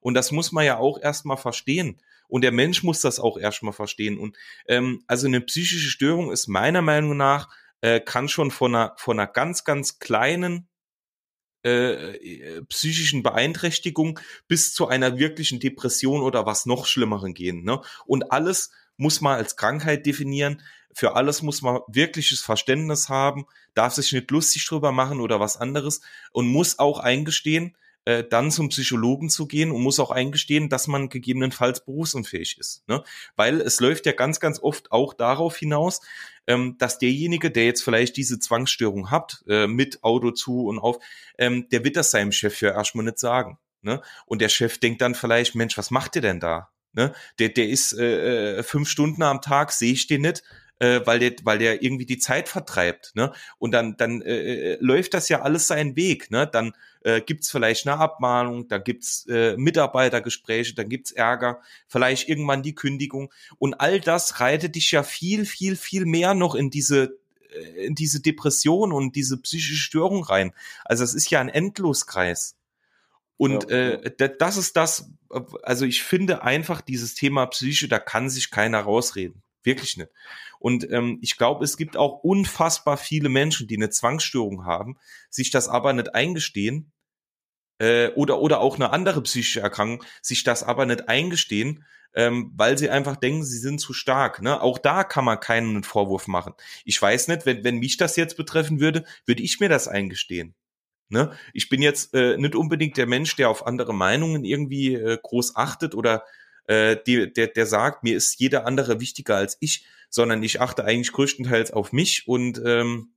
[0.00, 2.00] Und das muss man ja auch erstmal verstehen.
[2.30, 4.18] Und der Mensch muss das auch erstmal verstehen.
[4.18, 7.48] Und ähm, also eine psychische Störung ist meiner Meinung nach,
[7.80, 10.68] äh, kann schon von einer, von einer ganz, ganz kleinen
[11.62, 17.64] äh, äh, psychischen Beeinträchtigung bis zu einer wirklichen Depression oder was noch Schlimmeren gehen.
[17.64, 17.82] Ne?
[18.06, 20.62] Und alles muss man als Krankheit definieren.
[20.94, 25.58] Für alles muss man wirkliches Verständnis haben, darf sich nicht lustig drüber machen oder was
[25.58, 26.00] anderes
[26.32, 30.86] und muss auch eingestehen, äh, dann zum Psychologen zu gehen und muss auch eingestehen, dass
[30.86, 32.82] man gegebenenfalls berufsunfähig ist.
[32.88, 33.04] Ne?
[33.36, 36.00] Weil es läuft ja ganz, ganz oft auch darauf hinaus,
[36.46, 40.98] ähm, dass derjenige, der jetzt vielleicht diese Zwangsstörung hat, äh, mit Auto zu und auf,
[41.38, 43.58] ähm, der wird das seinem Chef ja erstmal nicht sagen.
[43.82, 44.00] Ne?
[44.26, 46.70] Und der Chef denkt dann vielleicht, Mensch, was macht ihr denn da?
[46.92, 47.12] Ne?
[47.38, 50.42] Der, der ist äh, äh fünf Stunden am Tag, sehe ich den nicht,
[50.80, 53.32] äh, weil der, weil der irgendwie die Zeit vertreibt, ne?
[53.58, 56.48] Und dann, dann äh, äh, läuft das ja alles seinen Weg, ne?
[56.50, 62.62] Dann äh, gibt's vielleicht eine Abmahnung, da gibt's äh, Mitarbeitergespräche, dann gibt's Ärger, vielleicht irgendwann
[62.62, 67.18] die Kündigung und all das reitet dich ja viel, viel, viel mehr noch in diese
[67.50, 70.52] äh, in diese Depression und diese psychische Störung rein.
[70.84, 72.56] Also es ist ja ein Endloskreis.
[73.36, 75.10] Und ja, äh, das ist das,
[75.62, 79.42] also ich finde einfach dieses Thema Psyche, da kann sich keiner rausreden.
[79.62, 80.10] Wirklich nicht.
[80.58, 85.50] Und ähm, ich glaube, es gibt auch unfassbar viele Menschen, die eine Zwangsstörung haben, sich
[85.50, 86.92] das aber nicht eingestehen
[87.78, 92.78] äh, oder oder auch eine andere psychische Erkrankung, sich das aber nicht eingestehen, ähm, weil
[92.78, 94.42] sie einfach denken, sie sind zu stark.
[94.42, 94.60] Ne?
[94.60, 96.54] Auch da kann man keinen Vorwurf machen.
[96.84, 100.54] Ich weiß nicht, wenn, wenn mich das jetzt betreffen würde, würde ich mir das eingestehen.
[101.08, 101.32] Ne?
[101.52, 105.56] Ich bin jetzt äh, nicht unbedingt der Mensch, der auf andere Meinungen irgendwie äh, groß
[105.56, 106.24] achtet oder
[106.70, 110.84] äh, die, der, der sagt, mir ist jeder andere wichtiger als ich, sondern ich achte
[110.84, 113.12] eigentlich größtenteils auf mich und ähm,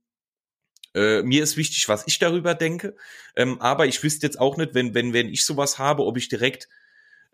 [0.94, 2.96] äh, mir ist wichtig, was ich darüber denke.
[3.36, 6.28] Ähm, aber ich wüsste jetzt auch nicht, wenn, wenn, wenn ich sowas habe, ob ich
[6.28, 6.68] direkt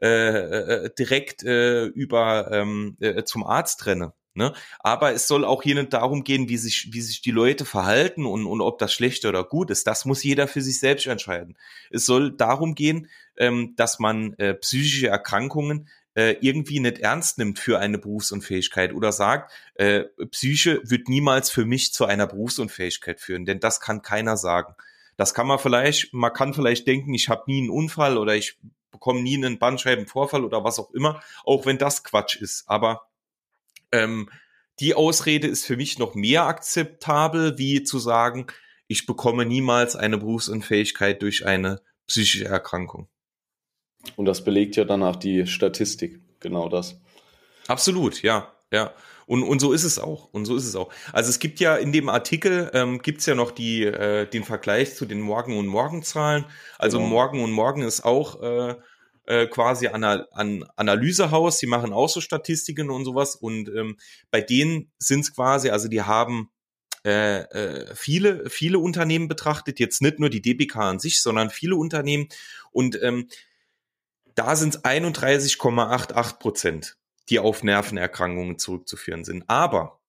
[0.02, 4.12] äh, äh, direkt äh, über ähm, äh, zum Arzt renne.
[4.33, 4.54] Ne?
[4.78, 8.24] Aber es soll auch hier nicht darum gehen, wie sich, wie sich die Leute verhalten
[8.26, 9.87] und, und ob das schlecht oder gut ist.
[9.87, 11.59] Das muss jeder für sich selbst entscheiden.
[11.90, 15.88] Es soll darum gehen, ähm, dass man äh, psychische Erkrankungen
[16.20, 21.64] äh, irgendwie nicht ernst nimmt für eine Berufsunfähigkeit oder sagt, äh, Psyche wird niemals für
[21.64, 24.74] mich zu einer Berufsunfähigkeit führen, denn das kann keiner sagen.
[25.16, 28.59] Das kann man vielleicht, man kann vielleicht denken, ich habe nie einen Unfall oder ich
[28.90, 32.64] bekomme nie einen Bandscheibenvorfall oder was auch immer, auch wenn das Quatsch ist.
[32.66, 33.09] Aber
[33.90, 34.28] ähm,
[34.78, 38.46] die Ausrede ist für mich noch mehr akzeptabel, wie zu sagen,
[38.88, 43.09] ich bekomme niemals eine Berufsunfähigkeit durch eine psychische Erkrankung.
[44.16, 47.00] Und das belegt ja danach die Statistik, genau das.
[47.68, 48.92] Absolut, ja, ja.
[49.26, 50.28] Und, und so ist es auch.
[50.32, 50.92] Und so ist es auch.
[51.12, 54.96] Also es gibt ja in dem Artikel ähm, gibt's ja noch die, äh, den Vergleich
[54.96, 56.46] zu den Morgen- und Morgenzahlen.
[56.78, 57.10] Also genau.
[57.10, 58.74] Morgen und Morgen ist auch äh,
[59.26, 61.58] äh, quasi an, an Analysehaus.
[61.58, 63.36] Die machen auch so Statistiken und sowas.
[63.36, 63.98] Und ähm,
[64.32, 66.50] bei denen sind's quasi, also die haben
[67.04, 71.76] äh, äh, viele, viele Unternehmen betrachtet, jetzt nicht nur die DBK an sich, sondern viele
[71.76, 72.28] Unternehmen.
[72.72, 73.28] Und ähm,
[74.34, 76.96] da sind es 31,88 Prozent,
[77.28, 79.44] die auf Nervenerkrankungen zurückzuführen sind.
[79.48, 80.00] Aber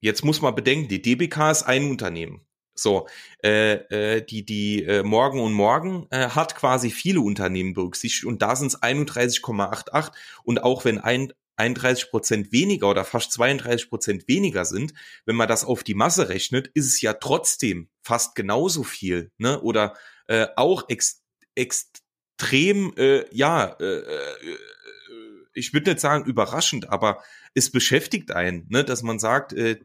[0.00, 2.46] jetzt muss man bedenken, die DBK ist ein Unternehmen.
[2.78, 3.08] So,
[3.42, 3.74] äh,
[4.16, 8.54] äh, die die äh, Morgen und Morgen äh, hat quasi viele Unternehmen berücksichtigt und da
[8.54, 10.12] sind es 31,88
[10.44, 14.92] und auch wenn ein 31 Prozent weniger oder fast 32 Prozent weniger sind,
[15.24, 19.60] wenn man das auf die Masse rechnet, ist es ja trotzdem fast genauso viel, ne?
[19.62, 19.94] Oder
[20.26, 21.22] äh, auch ex,
[22.36, 24.56] extrem, äh, ja, äh, äh,
[25.54, 27.22] ich würde nicht sagen überraschend, aber
[27.54, 28.84] es beschäftigt einen, ne?
[28.84, 29.80] dass man sagt, äh,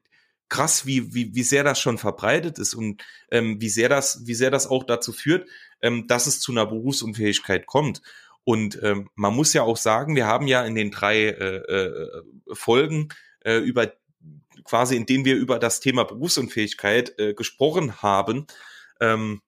[0.49, 4.33] krass, wie, wie, wie sehr das schon verbreitet ist und ähm, wie sehr das, wie
[4.33, 5.47] sehr das auch dazu führt,
[5.81, 8.01] ähm, dass es zu einer Berufsunfähigkeit kommt.
[8.43, 12.23] Und ähm, man muss ja auch sagen, wir haben ja in den drei äh, äh,
[12.51, 13.09] Folgen
[13.45, 13.93] äh, über
[14.65, 18.45] quasi, in denen wir über das Thema Berufsunfähigkeit äh, gesprochen haben,
[18.99, 19.41] ähm,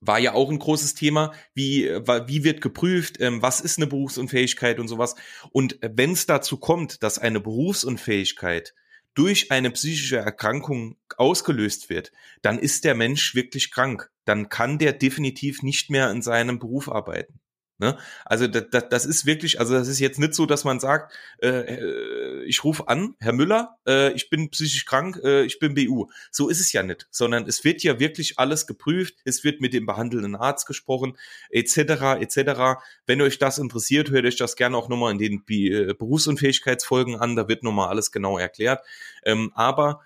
[0.00, 1.32] war ja auch ein großes Thema.
[1.54, 3.20] Wie, wie wird geprüft?
[3.20, 5.14] Ähm, was ist eine Berufsunfähigkeit und sowas?
[5.50, 8.74] Und wenn es dazu kommt, dass eine Berufsunfähigkeit
[9.14, 14.10] durch eine psychische Erkrankung ausgelöst wird, dann ist der Mensch wirklich krank.
[14.24, 17.40] Dann kann der definitiv nicht mehr in seinem Beruf arbeiten.
[17.80, 17.96] Ne?
[18.24, 21.12] Also das, das, das ist wirklich, also das ist jetzt nicht so, dass man sagt,
[21.40, 25.74] äh, äh, ich rufe an, Herr Müller, äh, ich bin psychisch krank, äh, ich bin
[25.74, 26.08] BU.
[26.32, 29.74] So ist es ja nicht, sondern es wird ja wirklich alles geprüft, es wird mit
[29.74, 31.16] dem behandelnden Arzt gesprochen,
[31.50, 32.80] etc., etc.
[33.06, 37.36] Wenn euch das interessiert, hört euch das gerne auch nochmal in den äh, Berufsunfähigkeitsfolgen an,
[37.36, 38.84] da wird nochmal alles genau erklärt.
[39.24, 40.00] Ähm, aber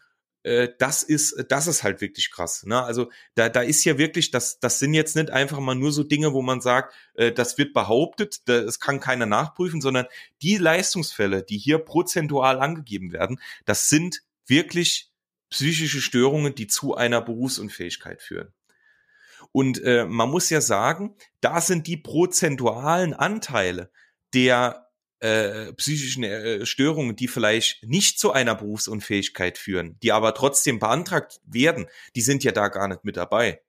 [0.79, 2.65] das ist, das ist halt wirklich krass.
[2.65, 2.83] Ne?
[2.83, 6.03] Also da, da ist ja wirklich, das, das sind jetzt nicht einfach mal nur so
[6.03, 10.07] Dinge, wo man sagt, äh, das wird behauptet, das kann keiner nachprüfen, sondern
[10.43, 15.11] die Leistungsfälle, die hier prozentual angegeben werden, das sind wirklich
[15.49, 18.53] psychische Störungen, die zu einer Berufsunfähigkeit führen.
[19.53, 23.91] Und äh, man muss ja sagen, da sind die prozentualen Anteile
[24.35, 24.82] der
[25.23, 31.41] äh, psychischen äh, Störungen, die vielleicht nicht zu einer Berufsunfähigkeit führen, die aber trotzdem beantragt
[31.45, 33.63] werden, die sind ja da gar nicht mit dabei.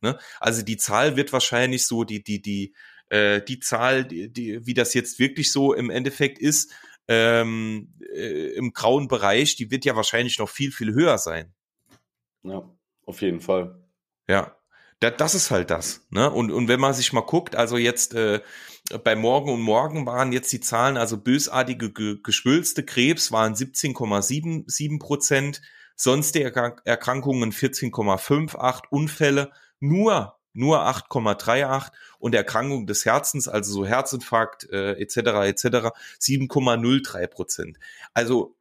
[0.00, 0.18] Ne?
[0.40, 2.74] Also die Zahl wird wahrscheinlich so, die, die, die,
[3.08, 6.72] äh, die Zahl, die, die, wie das jetzt wirklich so im Endeffekt ist,
[7.06, 11.54] ähm, äh, im grauen Bereich, die wird ja wahrscheinlich noch viel, viel höher sein.
[12.42, 12.68] Ja,
[13.06, 13.80] auf jeden Fall.
[14.28, 14.59] Ja,
[15.00, 16.06] da, das ist halt das.
[16.10, 16.30] Ne?
[16.30, 18.40] Und, und wenn man sich mal guckt, also jetzt äh,
[19.02, 24.98] bei Morgen und Morgen waren jetzt die Zahlen, also bösartige ge geschwülste Krebs waren 17,77
[24.98, 25.62] Prozent,
[25.96, 26.52] sonstige
[26.84, 35.16] Erkrankungen 14,58, Unfälle nur nur 8,38 und Erkrankung des Herzens, also so Herzinfarkt äh, etc.
[35.46, 35.64] etc.
[36.20, 37.78] 7,03 Prozent.
[38.14, 38.56] Also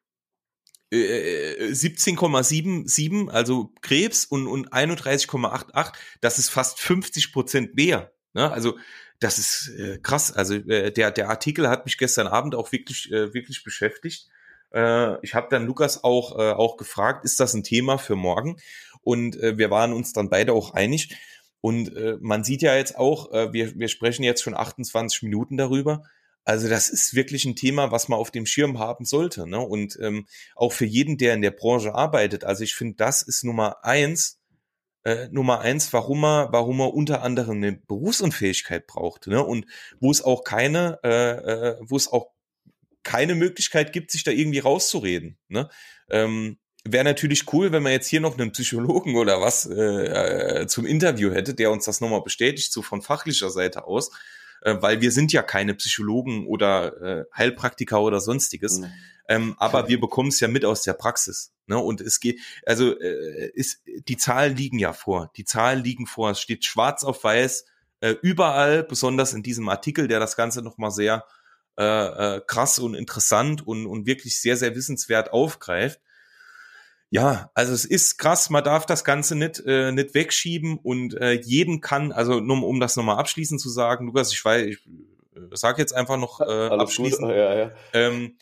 [0.92, 8.12] 17,77, äh, also Krebs und, und 31,88, das ist fast 50 Prozent mehr.
[8.34, 8.52] Ne?
[8.52, 8.78] Also
[9.20, 10.32] das ist äh, krass.
[10.32, 14.28] Also äh, der, der Artikel hat mich gestern Abend auch wirklich, äh, wirklich beschäftigt.
[14.74, 18.58] Äh, ich habe dann Lukas auch, äh, auch gefragt, ist das ein Thema für morgen?
[19.02, 21.16] Und äh, wir waren uns dann beide auch einig.
[21.62, 25.58] Und äh, man sieht ja jetzt auch, äh, wir, wir sprechen jetzt schon 28 Minuten
[25.58, 26.04] darüber.
[26.50, 29.48] Also das ist wirklich ein Thema, was man auf dem Schirm haben sollte.
[29.48, 29.60] Ne?
[29.60, 32.44] Und ähm, auch für jeden, der in der Branche arbeitet.
[32.44, 34.40] Also ich finde, das ist Nummer eins,
[35.04, 39.28] äh, Nummer eins, warum er, warum er unter anderem eine Berufsunfähigkeit braucht.
[39.28, 39.46] Ne?
[39.46, 39.68] Und
[40.00, 42.32] wo es auch keine, äh, äh, wo es auch
[43.04, 45.38] keine Möglichkeit gibt, sich da irgendwie rauszureden.
[45.50, 45.70] Ne?
[46.10, 50.68] Ähm, Wäre natürlich cool, wenn man jetzt hier noch einen Psychologen oder was äh, äh,
[50.68, 54.10] zum Interview hätte, der uns das nochmal bestätigt, so von fachlicher Seite aus
[54.62, 58.80] äh, weil wir sind ja keine Psychologen oder äh, Heilpraktiker oder sonstiges.
[58.80, 58.92] Mhm.
[59.28, 61.54] Ähm, aber wir bekommen es ja mit aus der Praxis.
[61.68, 61.78] Ne?
[61.78, 65.32] Und es geht, also äh, ist, die Zahlen liegen ja vor.
[65.38, 66.32] Die Zahlen liegen vor.
[66.32, 67.66] Es steht schwarz auf weiß
[68.02, 71.26] äh, überall, besonders in diesem Artikel, der das Ganze nochmal sehr
[71.78, 71.84] äh,
[72.38, 76.02] äh, krass und interessant und, und wirklich sehr, sehr wissenswert aufgreift.
[77.12, 81.34] Ja, also es ist krass, man darf das Ganze nicht, äh, nicht wegschieben und äh,
[81.34, 84.78] jeden kann, also nur um das nochmal abschließend zu sagen, Lukas, ich weiß, ich
[85.36, 87.72] äh, sag jetzt einfach noch äh, abschließend, ja, ja.
[87.94, 88.38] Ähm,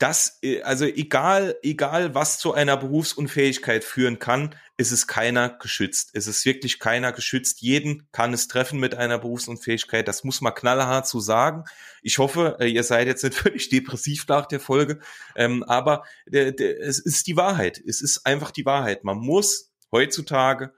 [0.00, 6.10] das, äh, also egal, egal was zu einer Berufsunfähigkeit führen kann, ist es keiner geschützt.
[6.14, 7.60] Es ist wirklich keiner geschützt.
[7.60, 10.08] Jeden kann es treffen mit einer Berufsunfähigkeit.
[10.08, 11.64] Das muss man knallhart so sagen.
[12.02, 15.00] Ich hoffe, äh, ihr seid jetzt nicht völlig depressiv nach der Folge,
[15.36, 17.80] ähm, aber der, es ist die Wahrheit.
[17.86, 19.04] Es ist einfach die Wahrheit.
[19.04, 20.72] Man muss heutzutage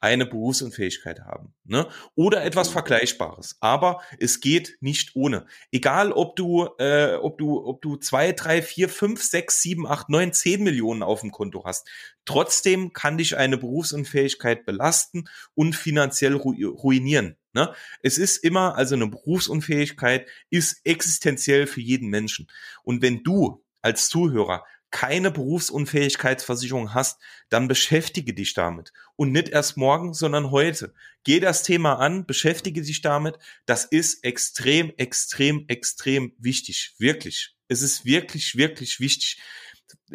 [0.00, 1.54] eine Berufsunfähigkeit haben.
[1.64, 1.86] Ne?
[2.14, 3.56] Oder etwas Vergleichbares.
[3.60, 5.46] Aber es geht nicht ohne.
[5.70, 10.08] Egal, ob du, äh, ob du, ob du zwei, drei, vier, fünf, sechs, sieben, acht,
[10.08, 11.88] neun, zehn Millionen auf dem Konto hast.
[12.24, 17.36] Trotzdem kann dich eine Berufsunfähigkeit belasten und finanziell ru ruinieren.
[17.52, 17.72] Ne?
[18.02, 22.48] Es ist immer, also eine Berufsunfähigkeit ist existenziell für jeden Menschen.
[22.82, 28.92] Und wenn du als Zuhörer keine Berufsunfähigkeitsversicherung hast, dann beschäftige dich damit.
[29.16, 30.94] Und nicht erst morgen, sondern heute.
[31.24, 33.38] Geh das Thema an, beschäftige dich damit.
[33.66, 36.94] Das ist extrem, extrem, extrem wichtig.
[36.98, 37.54] Wirklich.
[37.68, 39.40] Es ist wirklich, wirklich wichtig.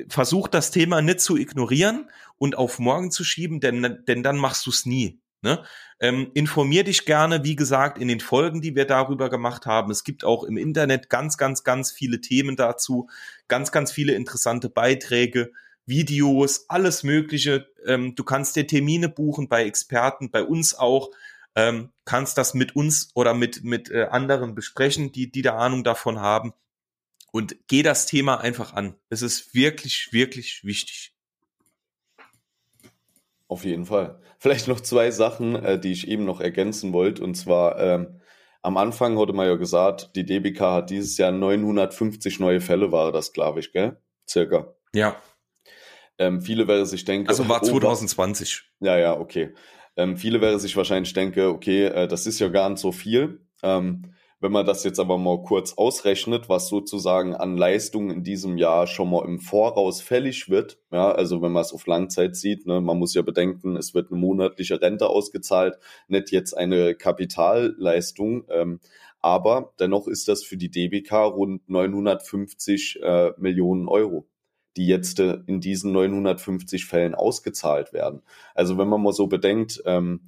[0.08, 4.66] Versuch das Thema nicht zu ignorieren und auf morgen zu schieben, denn, denn dann machst
[4.66, 5.20] du es nie.
[5.44, 5.64] Ne?
[6.00, 9.92] Ähm, informier dich gerne, wie gesagt, in den Folgen, die wir darüber gemacht haben.
[9.92, 13.10] Es gibt auch im Internet ganz, ganz, ganz viele Themen dazu,
[13.48, 15.52] ganz, ganz viele interessante Beiträge,
[15.86, 17.68] Videos, alles Mögliche.
[17.86, 21.10] Ähm, du kannst dir Termine buchen bei Experten, bei uns auch.
[21.56, 25.84] Ähm, kannst das mit uns oder mit, mit äh, anderen besprechen, die, die da Ahnung
[25.84, 26.54] davon haben.
[27.32, 28.96] Und geh das Thema einfach an.
[29.10, 31.11] Es ist wirklich, wirklich wichtig.
[33.52, 34.18] Auf jeden Fall.
[34.40, 37.22] Vielleicht noch zwei Sachen, äh, die ich eben noch ergänzen wollte.
[37.22, 38.22] Und zwar, ähm,
[38.62, 43.12] am Anfang wurde man ja gesagt, die DBK hat dieses Jahr 950 neue Fälle, war
[43.12, 43.98] das, glaube ich, gell?
[44.26, 44.74] Circa.
[44.96, 45.18] Ja.
[46.18, 47.28] Ähm, viele wäre sich denken.
[47.28, 48.62] Also war 2020.
[48.80, 49.54] Oh, ja, ja, okay.
[49.98, 53.46] Ähm, viele wäre sich wahrscheinlich denken, okay, äh, das ist ja gar nicht so viel.
[53.64, 58.58] Ähm, wenn man das jetzt aber mal kurz ausrechnet, was sozusagen an Leistung in diesem
[58.58, 62.66] Jahr schon mal im Voraus fällig wird, ja, also wenn man es auf Langzeit sieht,
[62.66, 65.78] ne, man muss ja bedenken, es wird eine monatliche Rente ausgezahlt,
[66.08, 68.80] nicht jetzt eine Kapitalleistung, ähm,
[69.20, 74.28] aber dennoch ist das für die DBK rund 950 äh, Millionen Euro
[74.78, 78.22] die jetzt äh, in diesen 950 Fällen ausgezahlt werden.
[78.56, 80.22] Also wenn man mal so bedenkt, ähm,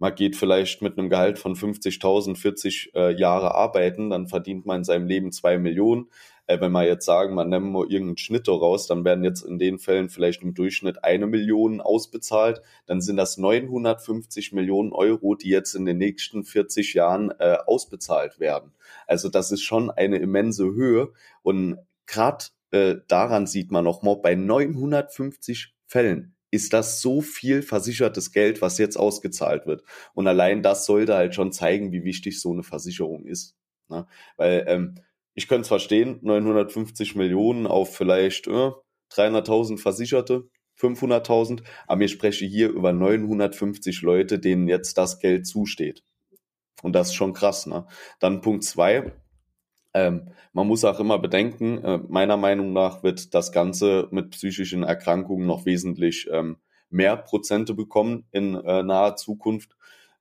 [0.00, 4.78] man geht vielleicht mit einem Gehalt von 50.000 40 äh, Jahre arbeiten, dann verdient man
[4.78, 6.08] in seinem Leben zwei Millionen.
[6.46, 9.58] Äh, wenn wir jetzt sagen, man nimmt mal irgendeinen Schnitt daraus, dann werden jetzt in
[9.58, 12.62] den Fällen vielleicht im Durchschnitt eine Million ausbezahlt.
[12.86, 18.40] Dann sind das 950 Millionen Euro, die jetzt in den nächsten 40 Jahren äh, ausbezahlt
[18.40, 18.72] werden.
[19.06, 24.16] Also das ist schon eine immense Höhe und gerade äh, daran sieht man noch mal
[24.16, 29.82] bei 950 Fällen ist das so viel versichertes Geld, was jetzt ausgezahlt wird.
[30.14, 33.56] Und allein das sollte halt schon zeigen, wie wichtig so eine Versicherung ist.
[33.88, 34.06] Ne?
[34.36, 34.94] Weil ähm,
[35.34, 38.72] ich könnte es verstehen, 950 Millionen auf vielleicht äh,
[39.12, 46.02] 300.000 Versicherte, 500.000, aber ich spreche hier über 950 Leute, denen jetzt das Geld zusteht.
[46.82, 47.66] Und das ist schon krass.
[47.66, 47.86] Ne?
[48.18, 49.12] Dann Punkt zwei,
[49.94, 54.82] ähm, man muss auch immer bedenken, äh, meiner Meinung nach wird das Ganze mit psychischen
[54.82, 56.58] Erkrankungen noch wesentlich ähm,
[56.90, 59.76] mehr Prozente bekommen in äh, naher Zukunft,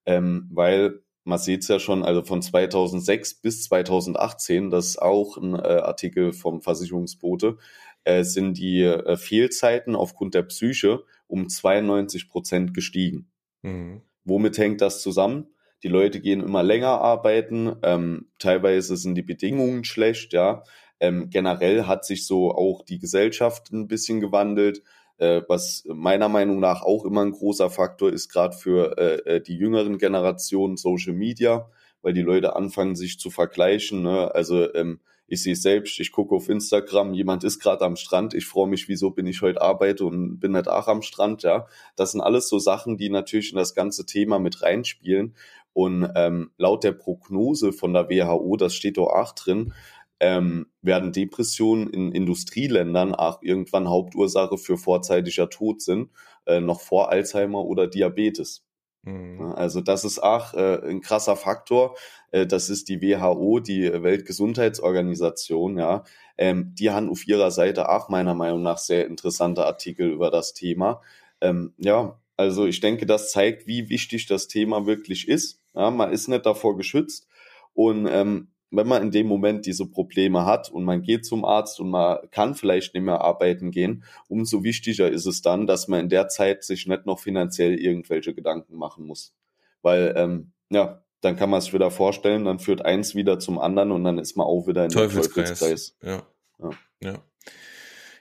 [0.05, 5.38] ähm, weil man sieht es ja schon, also von 2006 bis 2018, das ist auch
[5.38, 7.58] ein äh, Artikel vom Versicherungsbote,
[8.03, 13.29] äh, sind die äh, Fehlzeiten aufgrund der Psyche um 92 Prozent gestiegen.
[13.62, 14.01] Mhm.
[14.23, 15.47] Womit hängt das zusammen?
[15.84, 17.76] Die Leute gehen immer länger arbeiten.
[17.84, 20.63] Ähm, teilweise sind die Bedingungen schlecht, ja.
[21.00, 24.84] Ähm, generell hat sich so auch die Gesellschaft ein bisschen gewandelt.
[25.18, 29.42] Äh, was meiner Meinung nach auch immer ein großer Faktor ist, gerade für äh, äh,
[29.42, 31.70] die jüngeren Generationen Social Media,
[32.02, 34.02] weil die Leute anfangen, sich zu vergleichen.
[34.02, 34.34] Ne?
[34.34, 38.46] Also ähm, ich sehe selbst, ich gucke auf Instagram, jemand ist gerade am Strand, ich
[38.46, 41.67] freue mich, wieso bin ich heute arbeite und bin nicht auch am Strand, ja.
[41.96, 45.36] Das sind alles so Sachen, die natürlich in das ganze Thema mit reinspielen.
[45.74, 49.74] Und ähm, laut der Prognose von der WHO, das steht da auch drin,
[50.20, 56.10] ähm, werden Depressionen in Industrieländern auch irgendwann Hauptursache für vorzeitiger Tod sind,
[56.46, 58.65] äh, noch vor Alzheimer oder Diabetes.
[59.04, 59.54] Mhm.
[59.56, 61.96] Also das ist auch äh, ein krasser Faktor.
[62.32, 66.04] Äh, das ist die WHO, die Weltgesundheitsorganisation, ja.
[66.38, 70.54] Ähm, die haben auf ihrer Seite auch meiner Meinung nach sehr interessante Artikel über das
[70.54, 71.02] Thema.
[71.42, 75.62] Ähm, ja, also ich denke, das zeigt, wie wichtig das Thema wirklich ist.
[75.75, 77.27] Ja, man ist nicht davor geschützt.
[77.73, 81.81] Und ähm, wenn man in dem Moment diese Probleme hat und man geht zum Arzt
[81.81, 86.00] und man kann vielleicht nicht mehr arbeiten gehen, umso wichtiger ist es dann, dass man
[86.00, 89.35] in der Zeit sich nicht noch finanziell irgendwelche Gedanken machen muss.
[89.81, 93.92] Weil, ähm, ja, dann kann man es wieder vorstellen, dann führt eins wieder zum anderen
[93.92, 95.60] und dann ist man auch wieder in Teufelskreis.
[95.60, 95.98] Teufelskreis.
[96.02, 96.23] Ja.
[96.62, 96.69] Ja.
[97.04, 97.23] ja.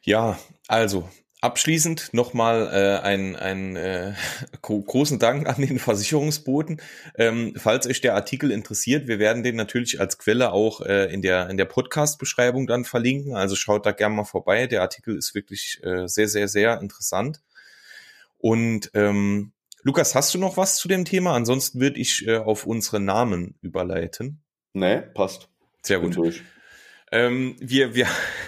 [0.03, 1.09] ja, also
[1.41, 4.14] Abschließend nochmal äh, ein, ein äh,
[4.62, 6.80] großen Dank an den Versicherungsboten.
[7.16, 11.22] Ähm, falls euch der Artikel interessiert, wir werden den natürlich als Quelle auch äh, in
[11.22, 13.36] der, in der Podcast-Beschreibung dann verlinken.
[13.36, 14.66] Also schaut da gerne mal vorbei.
[14.66, 17.41] Der Artikel ist wirklich äh, sehr, sehr, sehr interessant.
[18.39, 19.53] Und ähm,
[19.84, 21.34] Lukas, hast du noch was zu dem Thema?
[21.34, 24.43] Ansonsten würde ich äh, auf unsere Namen überleiten.
[24.72, 25.49] Nee, passt.
[25.82, 26.18] Sehr gut.
[27.11, 28.07] Ähm, wir, wir,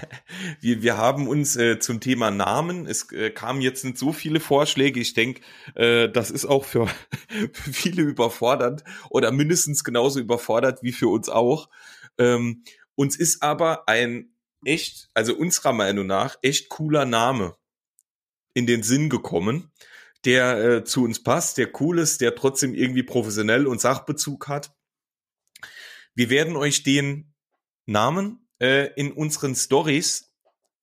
[0.61, 4.41] wir, wir haben uns äh, zum Thema Namen, es äh, kamen jetzt nicht so viele
[4.41, 5.01] Vorschläge.
[5.01, 5.41] Ich denke,
[5.75, 6.89] äh, das ist auch für,
[7.53, 11.69] viele überfordert oder mindestens genauso überfordert wie für uns auch.
[12.19, 14.35] Ähm, uns ist aber ein
[14.65, 17.57] echt, also unserer Meinung nach, echt cooler Name
[18.53, 19.71] in den Sinn gekommen,
[20.25, 24.75] der äh, zu uns passt, der cool ist, der trotzdem irgendwie professionell und Sachbezug hat.
[26.15, 27.33] Wir werden euch den
[27.87, 30.33] Namen äh, in unseren Stories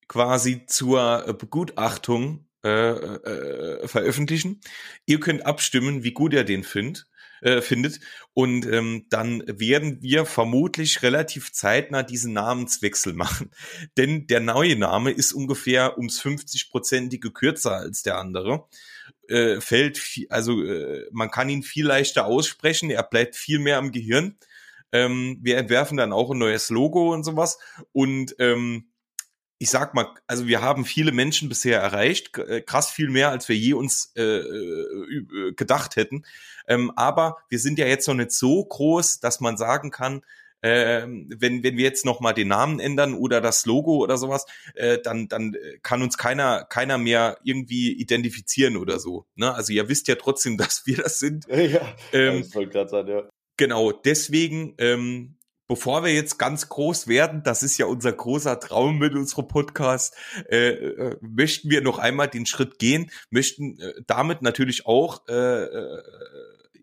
[0.08, 4.60] quasi zur äh, Begutachtung äh, äh, veröffentlichen.
[5.06, 7.06] Ihr könnt abstimmen, wie gut ihr den findet.
[7.40, 8.00] Äh, findet
[8.34, 13.52] und ähm, dann werden wir vermutlich relativ zeitnah diesen Namenswechsel machen,
[13.96, 18.66] denn der neue Name ist ungefähr ums 50-prozentige kürzer als der andere.
[19.28, 23.78] Äh, fällt viel, also äh, man kann ihn viel leichter aussprechen, er bleibt viel mehr
[23.78, 24.36] am Gehirn
[24.92, 27.58] ähm, wir entwerfen dann auch ein neues Logo und sowas.
[27.92, 28.88] Und ähm,
[29.58, 33.48] ich sag mal, also wir haben viele Menschen bisher erreicht, äh, krass viel mehr, als
[33.48, 36.24] wir je uns äh, äh, gedacht hätten.
[36.68, 40.22] Ähm, aber wir sind ja jetzt noch nicht so groß, dass man sagen kann,
[40.60, 44.44] äh, wenn, wenn wir jetzt noch mal den Namen ändern oder das Logo oder sowas,
[44.74, 49.26] äh, dann, dann kann uns keiner, keiner mehr irgendwie identifizieren oder so.
[49.36, 49.54] Ne?
[49.54, 51.46] Also ihr wisst ja trotzdem, dass wir das sind.
[51.48, 53.28] Ja, ähm, das soll gerade sein, ja.
[53.58, 55.36] Genau, deswegen, ähm,
[55.66, 60.14] bevor wir jetzt ganz groß werden, das ist ja unser großer Traum mit unserem Podcast,
[60.48, 65.64] äh, äh, möchten wir noch einmal den Schritt gehen, möchten äh, damit natürlich auch äh,
[65.64, 66.02] äh,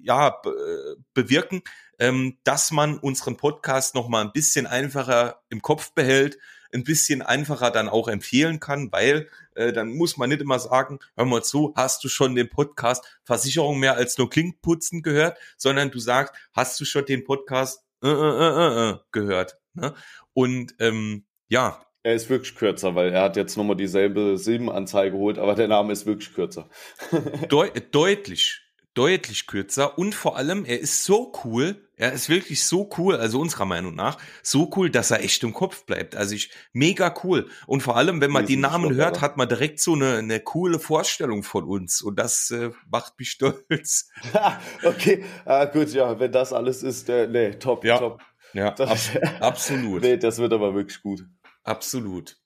[0.01, 1.61] ja be bewirken,
[1.97, 6.37] ähm, dass man unseren Podcast noch mal ein bisschen einfacher im Kopf behält,
[6.73, 10.99] ein bisschen einfacher dann auch empfehlen kann, weil äh, dann muss man nicht immer sagen,
[11.15, 15.91] hör mal zu, hast du schon den Podcast Versicherung mehr als nur Klinkputzen gehört, sondern
[15.91, 19.57] du sagst, hast du schon den Podcast äh, äh, äh, äh, gehört.
[19.73, 19.93] Ne?
[20.33, 21.81] Und ähm, ja.
[22.03, 25.91] Er ist wirklich kürzer, weil er hat jetzt nochmal dieselbe Silbenanzahl geholt, aber der Name
[25.91, 26.69] ist wirklich kürzer.
[27.49, 28.61] Deut deutlich,
[28.95, 33.39] deutlich kürzer und vor allem, er ist so cool, er ist wirklich so cool, also
[33.39, 36.15] unserer Meinung nach, so cool, dass er echt im Kopf bleibt.
[36.15, 37.49] Also ich, mega cool.
[37.67, 40.39] Und vor allem, wenn man die Namen Stopp, hört, hat man direkt so eine, eine
[40.39, 44.09] coole Vorstellung von uns und das äh, macht mich stolz.
[44.83, 47.99] okay, ah, gut, ja, wenn das alles ist, äh, nee, top, ja.
[47.99, 48.21] top.
[48.53, 48.97] Ja, ab,
[49.41, 50.01] absolut.
[50.01, 51.25] nee, das wird aber wirklich gut.
[51.63, 52.37] Absolut.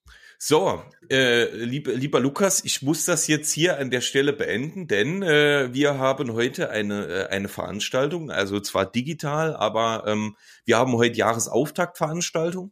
[0.42, 5.22] So, äh, liebe, lieber Lukas, ich muss das jetzt hier an der Stelle beenden, denn
[5.22, 10.94] äh, wir haben heute eine, äh, eine Veranstaltung, also zwar digital, aber ähm, wir haben
[10.94, 12.72] heute Jahresauftaktveranstaltung.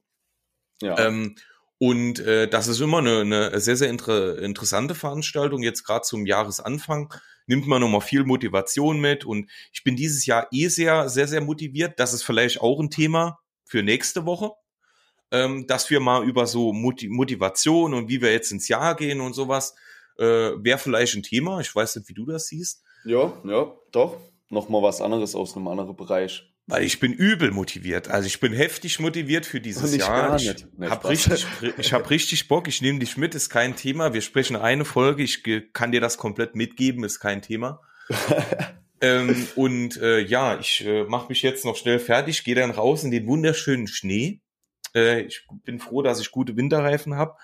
[0.82, 0.98] Ja.
[0.98, 1.36] Ähm,
[1.78, 5.62] und äh, das ist immer eine, eine sehr, sehr inter interessante Veranstaltung.
[5.62, 7.14] Jetzt gerade zum Jahresanfang
[7.48, 9.26] nimmt man nochmal viel Motivation mit.
[9.26, 12.00] Und ich bin dieses Jahr eh sehr, sehr, sehr motiviert.
[12.00, 14.54] Das ist vielleicht auch ein Thema für nächste Woche
[15.32, 19.34] ähm, dass wir mal über so Motivation und wie wir jetzt ins Jahr gehen und
[19.34, 19.76] sowas,
[20.18, 21.60] äh, wäre vielleicht ein Thema.
[21.60, 22.84] Ich weiß nicht, wie du das siehst.
[23.06, 24.18] Ja, ja, doch.
[24.50, 26.50] Nochmal was anderes aus einem anderen Bereich.
[26.68, 28.10] Weil ich bin übel motiviert.
[28.10, 30.36] Also ich bin heftig motiviert für dieses ich Jahr.
[30.36, 31.46] Ich nee, hab richtig,
[31.78, 32.68] ich hab richtig Bock.
[32.68, 34.14] Ich nehme dich mit, ist kein Thema.
[34.14, 35.24] Wir sprechen eine Folge.
[35.24, 37.82] Ich kann dir das komplett mitgeben, ist kein Thema.
[39.02, 43.04] ähm, und äh, ja, ich äh, mache mich jetzt noch schnell fertig, gehe dann raus
[43.06, 44.42] in den wunderschönen Schnee
[44.98, 47.38] äh, ich bin froh, dass ich gute Winterreifen habe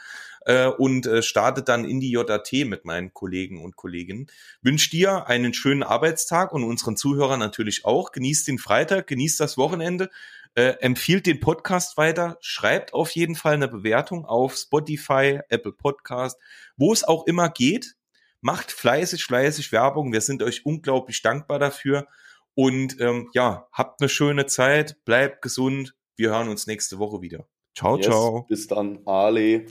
[0.45, 4.27] äh, und äh, starte dann in die JAT mit meinen Kollegen und Kolleginnen.
[4.61, 8.11] Wünsche dir einen schönen Arbeitstag und unseren Zuhörern natürlich auch.
[8.11, 10.09] Genießt den Freitag, genießt das Wochenende.
[10.55, 16.39] Äh, empfiehlt den Podcast weiter, schreibt auf jeden Fall eine Bewertung auf Spotify, Apple Podcast,
[16.77, 17.95] wo es auch immer geht.
[18.39, 20.11] Macht fleißig, fleißig Werbung.
[20.11, 22.07] Wir sind euch unglaublich dankbar dafür.
[22.55, 27.47] Und ähm, ja, habt eine schöne Zeit, bleibt gesund, wir hören uns nächste Woche wieder.
[27.75, 28.45] Ciao, yes, ciao.
[28.47, 29.65] Bis dann, Ale.